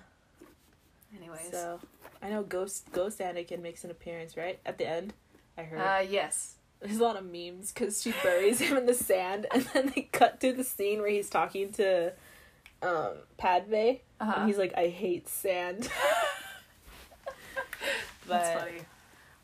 Anyways, 1.17 1.49
So 1.51 1.79
I 2.21 2.29
know 2.29 2.43
Ghost 2.43 2.91
Ghost 2.91 3.19
Anakin 3.19 3.61
makes 3.61 3.83
an 3.83 3.91
appearance 3.91 4.37
right 4.37 4.59
at 4.65 4.77
the 4.77 4.87
end. 4.87 5.13
I 5.57 5.63
heard. 5.63 5.79
uh, 5.79 6.05
yes, 6.07 6.55
There's 6.79 6.99
a 6.99 7.03
lot 7.03 7.17
of 7.17 7.25
memes 7.25 7.71
because 7.71 8.01
she 8.01 8.13
buries 8.23 8.59
him 8.59 8.77
in 8.77 8.85
the 8.85 8.93
sand, 8.93 9.47
and 9.51 9.63
then 9.73 9.91
they 9.95 10.03
cut 10.03 10.39
to 10.41 10.53
the 10.53 10.63
scene 10.63 10.99
where 10.99 11.09
he's 11.09 11.29
talking 11.29 11.71
to 11.73 12.13
um, 12.81 13.13
Padme, 13.37 13.73
uh-huh. 14.19 14.33
and 14.37 14.47
he's 14.47 14.57
like, 14.57 14.73
"I 14.77 14.87
hate 14.87 15.27
sand." 15.27 15.89
that's 18.27 18.59
funny. 18.59 18.81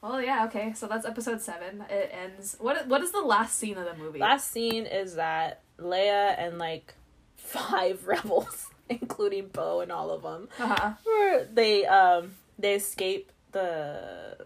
Well, 0.08 0.22
yeah, 0.22 0.46
okay. 0.46 0.74
So 0.74 0.88
that's 0.88 1.06
episode 1.06 1.42
seven. 1.42 1.84
It 1.90 2.12
ends. 2.14 2.56
What 2.60 2.88
What 2.88 3.02
is 3.02 3.12
the 3.12 3.22
last 3.22 3.58
scene 3.58 3.78
of 3.78 3.86
the 3.86 3.96
movie? 3.96 4.20
last 4.20 4.52
scene 4.52 4.86
is 4.86 5.16
that 5.16 5.62
Leia 5.80 6.36
and 6.38 6.60
like 6.60 6.94
five 7.38 8.06
rebels, 8.06 8.68
including 8.90 9.50
Poe 9.50 9.80
and 9.80 9.92
all 9.92 10.12
of 10.12 10.22
them, 10.22 10.48
uh-huh. 10.60 10.94
where 11.04 11.46
they 11.46 11.86
um 11.88 12.34
they 12.60 12.76
escape 12.76 13.32
the 13.52 14.38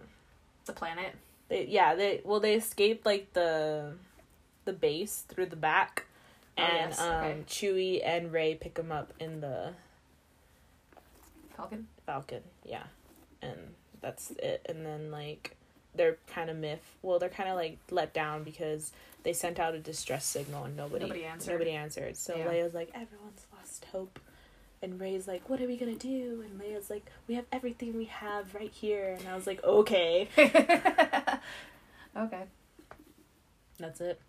The 0.66 0.74
planet. 0.74 1.14
they 1.50 1.66
yeah 1.66 1.94
they 1.96 2.22
well 2.24 2.40
they 2.40 2.54
escape 2.56 3.06
like 3.06 3.34
the 3.34 3.94
the 4.66 4.74
base 4.74 5.26
through 5.28 5.48
the 5.48 5.56
back 5.58 6.06
Oh, 6.58 6.62
and 6.62 6.90
yes, 6.92 7.00
um 7.02 7.08
okay. 7.16 7.44
chewie 7.48 8.02
and 8.04 8.32
ray 8.34 8.54
pick 8.56 8.74
them 8.76 8.92
up 8.92 9.14
in 9.20 9.40
the 9.42 9.74
Falcon. 11.56 11.88
falcon 12.06 12.44
yeah 12.66 12.84
and 13.42 13.74
that's 14.02 14.32
it 14.32 14.62
and 14.68 14.86
then 14.86 15.12
like 15.12 15.56
they're 15.96 16.18
kind 16.28 16.50
of 16.50 16.56
miff 16.58 16.80
well 17.02 17.20
they're 17.20 17.30
kind 17.30 17.50
of 17.50 17.56
like 17.56 17.78
let 17.92 18.14
down 18.14 18.44
because 18.44 18.92
they 19.24 19.34
sent 19.34 19.60
out 19.60 19.74
a 19.76 19.80
distress 19.80 20.26
signal 20.26 20.64
and 20.66 20.78
nobody 20.78 21.04
Nobody 21.06 21.26
answered. 21.26 21.52
nobody 21.52 21.72
answered 21.72 22.16
so 22.18 22.36
Yeah. 22.38 22.46
leia's 22.48 22.74
like 22.74 22.90
everyone's 22.94 23.46
lost 23.58 23.86
hope 23.92 24.20
and 24.82 24.98
Rey's 24.98 25.28
like, 25.28 25.50
"What 25.50 25.60
are 25.60 25.68
we 25.68 25.76
gonna 25.76 25.94
do?" 25.96 26.42
And 26.50 26.58
Leia's 26.62 26.90
like, 26.90 27.12
"We 27.28 27.36
have 27.36 27.44
everything 27.52 27.98
we 27.98 28.06
have 28.06 28.56
right 28.56 28.72
here." 28.72 29.18
And 29.20 29.28
I 29.28 29.36
was 29.36 29.46
like, 29.46 29.62
"Okay, 29.62 30.30
okay. 32.16 32.44
that's 33.78 34.00
it." 34.02 34.22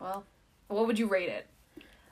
Well, 0.00 0.24
what 0.68 0.86
would 0.86 1.00
you 1.00 1.06
rate 1.08 1.28
it? 1.28 1.46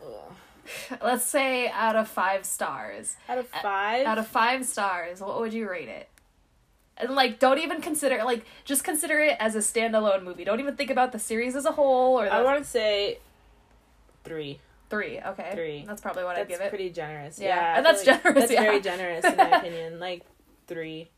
Ugh. 0.05 0.33
Let's 1.03 1.25
say 1.25 1.69
out 1.69 1.95
of 1.95 2.09
five 2.09 2.45
stars. 2.45 3.15
Out 3.29 3.39
of 3.39 3.47
five, 3.47 4.05
Out 4.05 4.19
of 4.19 4.27
five 4.27 4.65
stars, 4.67 5.21
what 5.21 5.39
would 5.39 5.53
you 5.55 5.71
rate 5.71 5.89
it? 5.89 6.09
And 6.99 7.15
like, 7.15 7.39
don't 7.39 7.59
even 7.59 7.81
consider 7.83 8.23
like 8.25 8.45
just 8.65 8.83
consider 8.85 9.21
it 9.21 9.37
as 9.39 9.55
a 9.55 9.59
standalone 9.59 10.23
movie. 10.23 10.45
Don't 10.45 10.61
even 10.61 10.77
think 10.77 10.91
about 10.91 11.13
the 11.13 11.19
series 11.19 11.55
as 11.55 11.65
a 11.67 11.73
whole 11.73 12.19
or 12.19 12.25
the 12.25 12.33
I 12.33 12.43
want 12.43 12.63
to 12.63 12.69
say 12.69 13.19
three. 14.25 14.61
three. 14.89 15.21
Okay, 15.21 15.51
Three. 15.55 15.85
That's 15.87 16.01
probably 16.01 16.25
what 16.25 16.37
I'd 16.37 16.49
give 16.49 16.61
it. 16.61 16.69
pretty 16.71 16.91
generous. 16.91 17.39
Yeah, 17.39 17.49
Yeah, 17.49 17.77
and 17.77 17.87
that's 17.87 18.03
generous, 18.05 18.35
That's 18.35 18.53
yeah. 18.53 18.63
very 18.63 18.81
generous 18.81 19.25
in 19.25 19.37
my 19.37 19.51
opinion. 19.59 20.01
Like 20.01 20.23
three, 20.67 21.11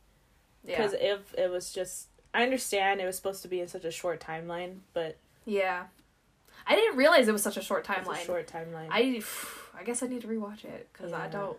yeah, 0.65 0.77
because 0.77 0.95
if 0.95 1.33
it 1.39 1.51
was 1.51 1.73
just, 1.73 2.09
I 2.35 2.43
understand 2.43 3.01
it 3.01 3.07
was 3.07 3.17
supposed 3.17 3.43
to 3.43 3.49
be 3.49 3.61
in 3.61 3.69
such 3.69 3.85
a 3.85 3.91
short 3.91 4.21
timeline, 4.21 4.79
but 4.95 5.17
yeah. 5.47 5.85
I 6.67 6.75
didn't 6.75 6.97
realize 6.97 7.29
it 7.29 7.33
was 7.33 7.43
such 7.43 7.57
a 7.57 7.63
short 7.63 7.87
timeline. 7.87 8.21
a 8.21 8.25
short 8.27 8.47
timeline. 8.47 8.89
I, 8.91 9.23
I 9.81 9.85
guess 9.85 10.03
I 10.03 10.07
need 10.09 10.23
to 10.23 10.27
rewatch 10.29 10.65
it 10.65 10.89
because 10.93 11.13
I 11.13 11.29
don't. 11.29 11.57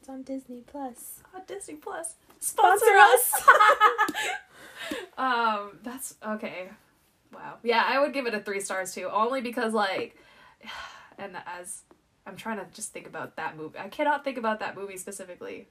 it's 0.00 0.08
on 0.08 0.22
Disney 0.22 0.62
Plus. 0.66 1.20
Oh, 1.34 1.40
Disney 1.46 1.74
Plus 1.76 2.14
Sponsor 2.40 2.86
us. 2.96 3.32
um, 5.18 5.78
that's 5.82 6.14
okay. 6.26 6.68
Wow. 7.32 7.54
Yeah, 7.62 7.84
I 7.86 8.00
would 8.00 8.12
give 8.12 8.26
it 8.26 8.34
a 8.34 8.40
three 8.40 8.60
stars 8.60 8.94
too, 8.94 9.08
only 9.12 9.40
because 9.40 9.72
like, 9.72 10.16
and 11.18 11.36
as 11.46 11.82
I'm 12.26 12.36
trying 12.36 12.58
to 12.58 12.66
just 12.72 12.92
think 12.92 13.06
about 13.06 13.36
that 13.36 13.56
movie, 13.56 13.78
I 13.78 13.88
cannot 13.88 14.24
think 14.24 14.36
about 14.38 14.60
that 14.60 14.76
movie 14.76 14.96
specifically 14.96 15.68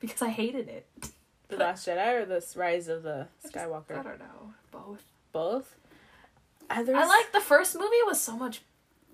because 0.00 0.22
I 0.22 0.28
hated 0.28 0.68
it. 0.68 0.86
The 1.48 1.58
Last 1.58 1.86
Jedi 1.86 2.22
or 2.22 2.24
the 2.24 2.42
Rise 2.56 2.88
of 2.88 3.02
the 3.02 3.28
I 3.28 3.42
just- 3.42 3.54
Skywalker? 3.54 3.98
I 3.98 4.02
don't 4.02 4.18
know. 4.18 4.54
Both. 4.72 5.02
Both. 5.30 5.76
Uh, 6.70 6.82
I 6.88 7.06
like 7.06 7.32
the 7.32 7.40
first 7.40 7.74
movie 7.78 7.90
was 8.06 8.18
so 8.18 8.34
much 8.34 8.62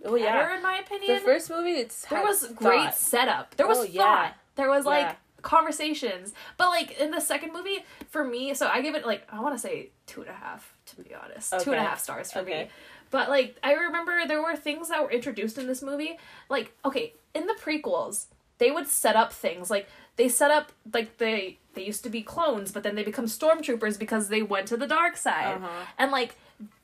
Oh 0.04 0.12
better 0.12 0.18
yeah. 0.24 0.56
in 0.56 0.62
my 0.62 0.76
opinion. 0.78 1.16
The 1.16 1.20
first 1.22 1.50
movie, 1.50 1.72
it's 1.72 2.04
there 2.06 2.22
was 2.22 2.46
great 2.54 2.84
thought. 2.84 2.94
setup. 2.94 3.56
There 3.56 3.66
was 3.66 3.78
Oh, 3.78 3.82
thought. 3.82 3.92
yeah. 3.92 4.32
There 4.54 4.70
was 4.70 4.84
like 4.86 5.06
Yeah. 5.06 5.14
Conversations. 5.42 6.32
But 6.56 6.68
like 6.68 6.98
in 6.98 7.10
the 7.10 7.20
second 7.20 7.52
movie, 7.52 7.84
for 8.08 8.24
me, 8.24 8.54
so 8.54 8.66
I 8.66 8.80
give 8.80 8.94
it 8.94 9.06
like 9.06 9.26
I 9.32 9.40
want 9.40 9.54
to 9.54 9.58
say 9.58 9.90
two 10.06 10.20
and 10.22 10.30
a 10.30 10.34
half 10.34 10.74
to 10.86 10.96
be 11.02 11.14
honest, 11.14 11.50
two 11.60 11.70
and 11.72 11.78
a 11.80 11.82
Okay. 11.82 11.88
half 11.88 12.00
stars 12.00 12.32
for 12.32 12.42
me. 12.42 12.68
But 13.10 13.28
like 13.28 13.56
I 13.62 13.72
remember 13.74 14.26
there 14.26 14.42
were 14.42 14.56
things 14.56 14.88
that 14.88 15.02
were 15.02 15.10
introduced 15.10 15.58
in 15.58 15.66
this 15.66 15.82
movie. 15.82 16.18
Like 16.48 16.72
okay, 16.84 17.14
in 17.34 17.46
the 17.46 17.54
prequels, 17.54 18.26
they 18.58 18.70
would 18.70 18.86
set 18.88 19.16
up 19.16 19.32
things 19.32 19.70
like 19.70 19.88
they 20.16 20.28
set 20.28 20.50
up 20.50 20.72
like 20.92 21.18
they 21.18 21.58
they 21.74 21.84
used 21.84 22.02
to 22.04 22.10
be 22.10 22.22
clones, 22.22 22.72
but 22.72 22.82
then 22.82 22.94
they 22.96 23.04
become 23.04 23.26
stormtroopers 23.26 23.98
because 23.98 24.28
they 24.28 24.42
went 24.42 24.66
to 24.68 24.76
the 24.76 24.86
dark 24.86 25.16
side. 25.16 25.56
Uh-huh. 25.56 25.68
And 25.98 26.10
like 26.10 26.34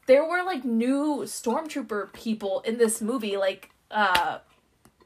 there 0.06 0.24
were 0.24 0.42
like 0.44 0.64
new 0.64 1.22
stormtrooper 1.24 2.12
people 2.12 2.60
in 2.60 2.78
this 2.78 3.00
movie, 3.00 3.36
like 3.36 3.70
uh 3.90 4.38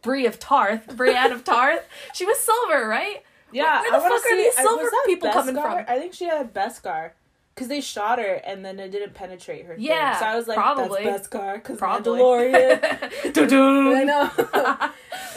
Brie 0.03 0.25
of 0.27 0.39
Tarth, 0.39 0.97
Brienne 0.97 1.33
of 1.33 1.45
Tarth. 1.45 1.87
She 2.15 2.25
was 2.25 2.39
silver, 2.39 2.87
right? 2.89 3.23
Yeah, 3.53 3.81
Where 3.83 3.91
the 3.91 3.97
I 3.97 4.01
fuck 4.01 4.13
are 4.13 4.19
see- 4.29 4.37
these 4.37 4.55
silver 4.55 4.83
that 4.85 5.03
people 5.07 5.31
coming 5.31 5.55
Beskar? 5.55 5.85
from? 5.87 5.95
I 5.95 5.99
think 5.99 6.15
she 6.15 6.25
had 6.27 6.53
Beskar. 6.55 7.13
Because 7.55 7.69
they 7.69 7.81
shot 7.83 8.19
her 8.19 8.35
and 8.45 8.65
then 8.65 8.79
it 8.81 8.91
didn't 8.91 9.13
penetrate 9.13 9.67
her. 9.67 9.75
thing. 9.75 9.85
Yeah, 9.85 10.19
So 10.19 10.25
I 10.25 10.37
was 10.37 10.49
like, 10.49 10.57
probably. 10.57 11.05
that's 11.05 11.29
Beskar. 11.29 11.55
Because 11.57 11.79
Probably. 11.79 12.19
Mandalorian. 12.21 13.33
Doo-doo. 13.35 13.95
I 13.97 14.05
know. 14.05 14.31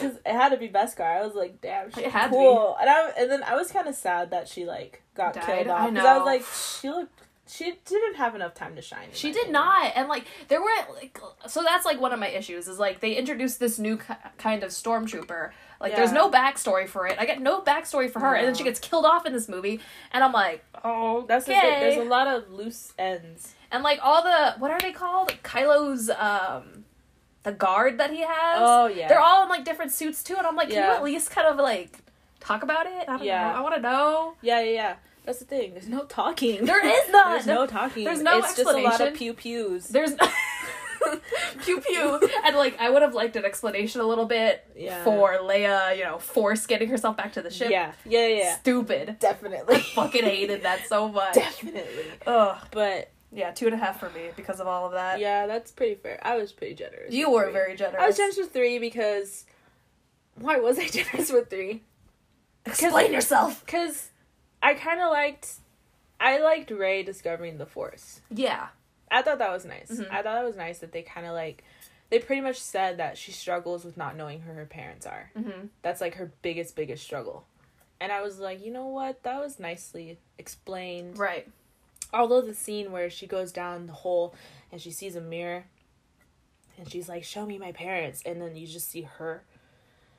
it 0.24 0.32
had 0.32 0.48
to 0.50 0.56
be 0.56 0.68
Beskar. 0.68 1.00
I 1.20 1.24
was 1.26 1.34
like, 1.34 1.60
damn, 1.60 1.90
she's 1.90 2.04
It 2.04 2.10
had 2.10 2.28
to 2.28 2.30
cool. 2.32 2.76
And, 2.80 2.88
I, 2.88 3.10
and 3.18 3.30
then 3.30 3.42
I 3.42 3.56
was 3.56 3.70
kind 3.70 3.88
of 3.88 3.94
sad 3.94 4.30
that 4.30 4.48
she, 4.48 4.64
like, 4.64 5.02
got 5.14 5.34
Died? 5.34 5.44
killed 5.44 5.68
I 5.68 5.70
off. 5.72 5.90
Because 5.90 6.04
I, 6.06 6.12
know. 6.12 6.18
was 6.20 6.26
like, 6.26 6.44
she 6.80 6.88
looked... 6.90 7.20
She 7.46 7.74
didn't 7.84 8.14
have 8.14 8.34
enough 8.34 8.54
time 8.54 8.74
to 8.76 8.80
shine. 8.80 9.08
She 9.12 9.26
did 9.28 9.36
opinion. 9.42 9.52
not, 9.52 9.92
and 9.94 10.08
like 10.08 10.24
there 10.48 10.62
were 10.62 10.70
like 10.94 11.18
so 11.46 11.62
that's 11.62 11.84
like 11.84 12.00
one 12.00 12.10
of 12.14 12.18
my 12.18 12.28
issues 12.28 12.68
is 12.68 12.78
like 12.78 13.00
they 13.00 13.12
introduced 13.16 13.60
this 13.60 13.78
new 13.78 13.98
ki- 13.98 14.14
kind 14.38 14.62
of 14.62 14.70
stormtrooper. 14.70 15.50
Like 15.84 15.96
there's 15.96 16.12
no 16.12 16.30
backstory 16.30 16.88
for 16.88 17.06
it. 17.06 17.16
I 17.18 17.26
get 17.26 17.40
no 17.40 17.60
backstory 17.60 18.10
for 18.10 18.18
her, 18.20 18.34
and 18.34 18.46
then 18.46 18.54
she 18.54 18.64
gets 18.64 18.80
killed 18.80 19.04
off 19.04 19.26
in 19.26 19.32
this 19.32 19.48
movie, 19.48 19.80
and 20.12 20.24
I'm 20.24 20.32
like, 20.32 20.64
oh, 20.84 21.24
That's 21.28 21.46
the 21.46 21.52
thing. 21.52 21.80
There's 21.80 21.96
a 21.96 22.08
lot 22.08 22.26
of 22.26 22.50
loose 22.50 22.92
ends. 22.98 23.54
and 23.70 23.82
like 23.84 24.00
all 24.02 24.22
the 24.22 24.54
what 24.58 24.70
are 24.70 24.80
they 24.80 24.92
called? 24.92 25.32
Kylo's 25.42 26.10
um, 26.10 26.84
the 27.42 27.52
guard 27.52 27.98
that 27.98 28.10
he 28.10 28.20
has. 28.20 28.58
Oh, 28.60 28.86
yeah. 28.86 29.08
They're 29.08 29.20
all 29.20 29.42
in 29.44 29.48
like 29.48 29.64
different 29.64 29.92
suits 29.92 30.22
too, 30.24 30.34
and 30.36 30.46
I'm 30.46 30.56
like, 30.56 30.70
can 30.70 30.78
you 30.84 30.90
at 30.96 31.02
least 31.04 31.30
kind 31.30 31.46
of 31.46 31.56
like 31.56 31.98
talk 32.40 32.62
about 32.62 32.86
it? 32.86 33.02
I 33.08 33.16
don't 33.16 33.24
Yeah. 33.24 33.52
know. 33.52 33.58
I 33.58 33.60
want 33.60 33.74
to 33.76 33.80
know. 33.80 34.34
Yeah, 34.42 34.60
yeah, 34.60 34.70
yeah. 34.72 34.94
That's 35.26 35.38
the 35.38 35.46
thing. 35.46 35.72
There's 35.72 35.88
no 35.88 36.04
talking. 36.04 36.64
There 36.66 36.86
is 36.86 37.10
none. 37.10 37.32
There's 37.32 37.46
no 37.46 37.66
talking. 37.66 38.04
There's 38.04 38.20
no 38.20 38.38
It's 38.40 38.56
just 38.56 38.68
a 38.68 38.76
lot 38.78 39.00
of 39.00 39.14
pew 39.14 39.32
pews. 39.32 39.88
There's 39.88 40.12
pew 41.64 41.80
pew, 41.80 42.20
and 42.44 42.56
like 42.56 42.78
I 42.80 42.90
would 42.90 43.02
have 43.02 43.14
liked 43.14 43.36
an 43.36 43.44
explanation 43.44 44.00
a 44.00 44.04
little 44.04 44.26
bit 44.26 44.64
Yeah. 44.76 45.02
for 45.04 45.38
Leia, 45.38 45.96
you 45.96 46.04
know, 46.04 46.18
force 46.18 46.66
getting 46.66 46.88
herself 46.88 47.16
back 47.16 47.32
to 47.34 47.42
the 47.42 47.50
ship. 47.50 47.70
Yeah, 47.70 47.92
yeah, 48.04 48.26
yeah. 48.26 48.36
yeah. 48.36 48.56
Stupid. 48.56 49.16
Definitely. 49.18 49.78
Fucking 49.80 50.24
hated 50.24 50.62
that 50.62 50.86
so 50.86 51.08
much. 51.08 51.34
Definitely. 51.34 52.04
Ugh. 52.26 52.58
But 52.70 53.10
Yeah, 53.32 53.50
two 53.52 53.66
and 53.66 53.74
a 53.74 53.78
half 53.78 53.98
for 54.00 54.10
me 54.10 54.30
because 54.36 54.60
of 54.60 54.66
all 54.66 54.86
of 54.86 54.92
that. 54.92 55.18
yeah, 55.20 55.46
that's 55.46 55.70
pretty 55.70 55.94
fair. 55.96 56.20
I 56.22 56.36
was 56.36 56.52
pretty 56.52 56.74
generous. 56.74 57.12
You 57.12 57.30
were 57.30 57.44
three. 57.44 57.52
very 57.52 57.76
generous. 57.76 58.02
I 58.02 58.06
was 58.06 58.16
generous 58.16 58.36
with 58.38 58.52
three 58.52 58.78
because 58.78 59.44
why 60.36 60.58
was 60.58 60.78
I 60.78 60.86
generous 60.98 61.32
with 61.32 61.50
three? 61.50 61.82
Explain 62.66 63.12
yourself. 63.12 63.64
Because 63.64 64.10
I 64.62 64.74
kind 64.74 65.00
of 65.00 65.10
liked. 65.10 65.48
I 66.20 66.38
liked 66.40 66.70
Rey 66.70 67.02
discovering 67.02 67.58
the 67.58 67.66
Force. 67.66 68.20
Yeah. 68.30 68.68
I 69.14 69.22
thought 69.22 69.38
that 69.38 69.50
was 69.52 69.64
nice. 69.64 69.90
Mhm. 69.90 70.10
I 70.10 70.22
thought 70.22 70.42
it 70.42 70.44
was 70.46 70.56
nice 70.56 70.78
that 70.80 70.92
they 70.92 71.02
kind 71.02 71.26
of 71.26 71.32
like. 71.32 71.62
They 72.10 72.18
pretty 72.18 72.42
much 72.42 72.60
said 72.60 72.98
that 72.98 73.16
she 73.16 73.32
struggles 73.32 73.84
with 73.84 73.96
not 73.96 74.16
knowing 74.16 74.40
who 74.42 74.52
her 74.52 74.66
parents 74.66 75.06
are. 75.06 75.30
Mm-hmm. 75.36 75.68
That's 75.82 76.00
like 76.00 76.14
her 76.16 76.30
biggest, 76.42 76.76
biggest 76.76 77.02
struggle. 77.02 77.46
And 77.98 78.12
I 78.12 78.20
was 78.20 78.38
like, 78.38 78.62
you 78.64 78.70
know 78.70 78.86
what? 78.86 79.22
That 79.22 79.40
was 79.40 79.58
nicely 79.58 80.18
explained. 80.38 81.18
Right. 81.18 81.48
Although 82.12 82.42
the 82.42 82.54
scene 82.54 82.92
where 82.92 83.08
she 83.08 83.26
goes 83.26 83.52
down 83.52 83.86
the 83.86 83.92
hole 83.94 84.34
and 84.70 84.80
she 84.80 84.90
sees 84.90 85.16
a 85.16 85.20
mirror 85.20 85.64
and 86.76 86.90
she's 86.90 87.08
like, 87.08 87.24
show 87.24 87.46
me 87.46 87.58
my 87.58 87.72
parents. 87.72 88.22
And 88.26 88.40
then 88.40 88.54
you 88.54 88.66
just 88.66 88.90
see 88.90 89.02
her. 89.02 89.42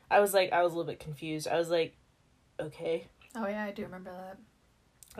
I 0.09 0.19
was 0.19 0.33
like, 0.33 0.51
I 0.51 0.63
was 0.63 0.73
a 0.73 0.75
little 0.77 0.91
bit 0.91 0.99
confused. 0.99 1.47
I 1.47 1.57
was 1.57 1.69
like, 1.69 1.95
okay. 2.59 3.07
Oh 3.35 3.47
yeah, 3.47 3.63
I 3.63 3.71
do 3.71 3.83
remember 3.83 4.11
that. 4.11 4.37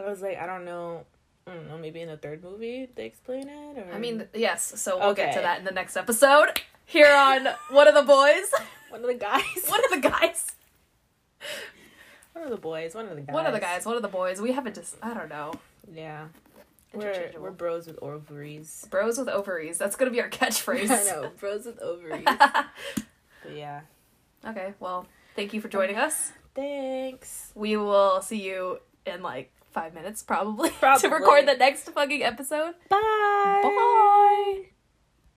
I 0.04 0.10
was 0.10 0.22
like, 0.22 0.40
I 0.40 0.46
don't 0.46 0.66
know. 0.66 1.06
I 1.48 1.54
don't 1.54 1.68
know. 1.68 1.78
Maybe 1.78 2.02
in 2.02 2.08
the 2.10 2.18
third 2.18 2.44
movie 2.44 2.88
they 2.96 3.06
explain 3.06 3.48
it. 3.48 3.78
Or 3.78 3.94
I 3.94 4.00
mean, 4.00 4.28
yes. 4.34 4.74
So 4.82 4.98
we'll 5.00 5.14
get 5.14 5.34
to 5.36 5.42
that 5.42 5.60
in 5.60 5.66
the 5.66 5.72
next 5.72 5.96
episode. 5.96 6.62
Here 6.86 7.14
on 7.14 7.48
One 7.72 7.88
of 7.88 7.94
the 7.96 8.02
Boys. 8.04 8.52
one 8.90 9.02
of 9.02 9.08
the 9.08 9.14
guys. 9.16 9.44
One 9.68 9.84
of 9.86 9.92
the 10.02 10.10
guys. 10.10 10.52
one 12.34 12.44
of 12.46 12.50
the 12.50 12.58
boys. 12.58 12.96
One 12.96 13.08
of 13.08 13.16
the 13.16 13.22
guys. 13.22 13.34
One 13.34 13.46
of 13.46 13.54
the 13.54 13.60
guys. 13.60 13.86
One 13.86 13.96
of 13.96 14.02
the 14.02 14.08
boys. 14.08 14.42
We 14.42 14.52
haven't 14.54 14.76
just. 14.76 14.96
I 15.02 15.14
don't 15.14 15.30
know. 15.30 15.54
Yeah. 15.94 16.28
We're 16.94 17.32
we're 17.40 17.52
bros 17.52 17.88
with 17.88 18.00
ovaries. 18.02 18.88
Bros 18.90 19.18
with 19.18 19.28
ovaries. 19.28 19.78
That's 19.78 19.96
gonna 19.96 20.12
be 20.12 20.22
our 20.22 20.30
catchphrase. 20.32 20.90
I 20.90 21.04
know, 21.12 21.32
bros 21.38 21.66
with 21.66 21.80
ovaries. 21.80 22.24
but 22.26 22.66
yeah. 23.54 23.82
okay. 24.48 24.74
Well, 24.80 25.06
thank 25.36 25.54
you 25.54 25.60
for 25.62 25.68
joining 25.68 25.98
us. 25.98 26.32
Thanks. 26.56 27.52
We 27.54 27.76
will 27.76 28.22
see 28.22 28.42
you 28.42 28.80
in 29.06 29.22
like 29.22 29.52
five 29.76 29.94
minutes, 29.94 30.24
probably, 30.24 30.70
to 31.02 31.10
record 31.10 31.48
the 31.48 31.54
next 31.54 31.90
fucking 31.92 32.24
episode. 32.24 32.74
Bye. 32.90 33.62
Bye. 33.62 34.75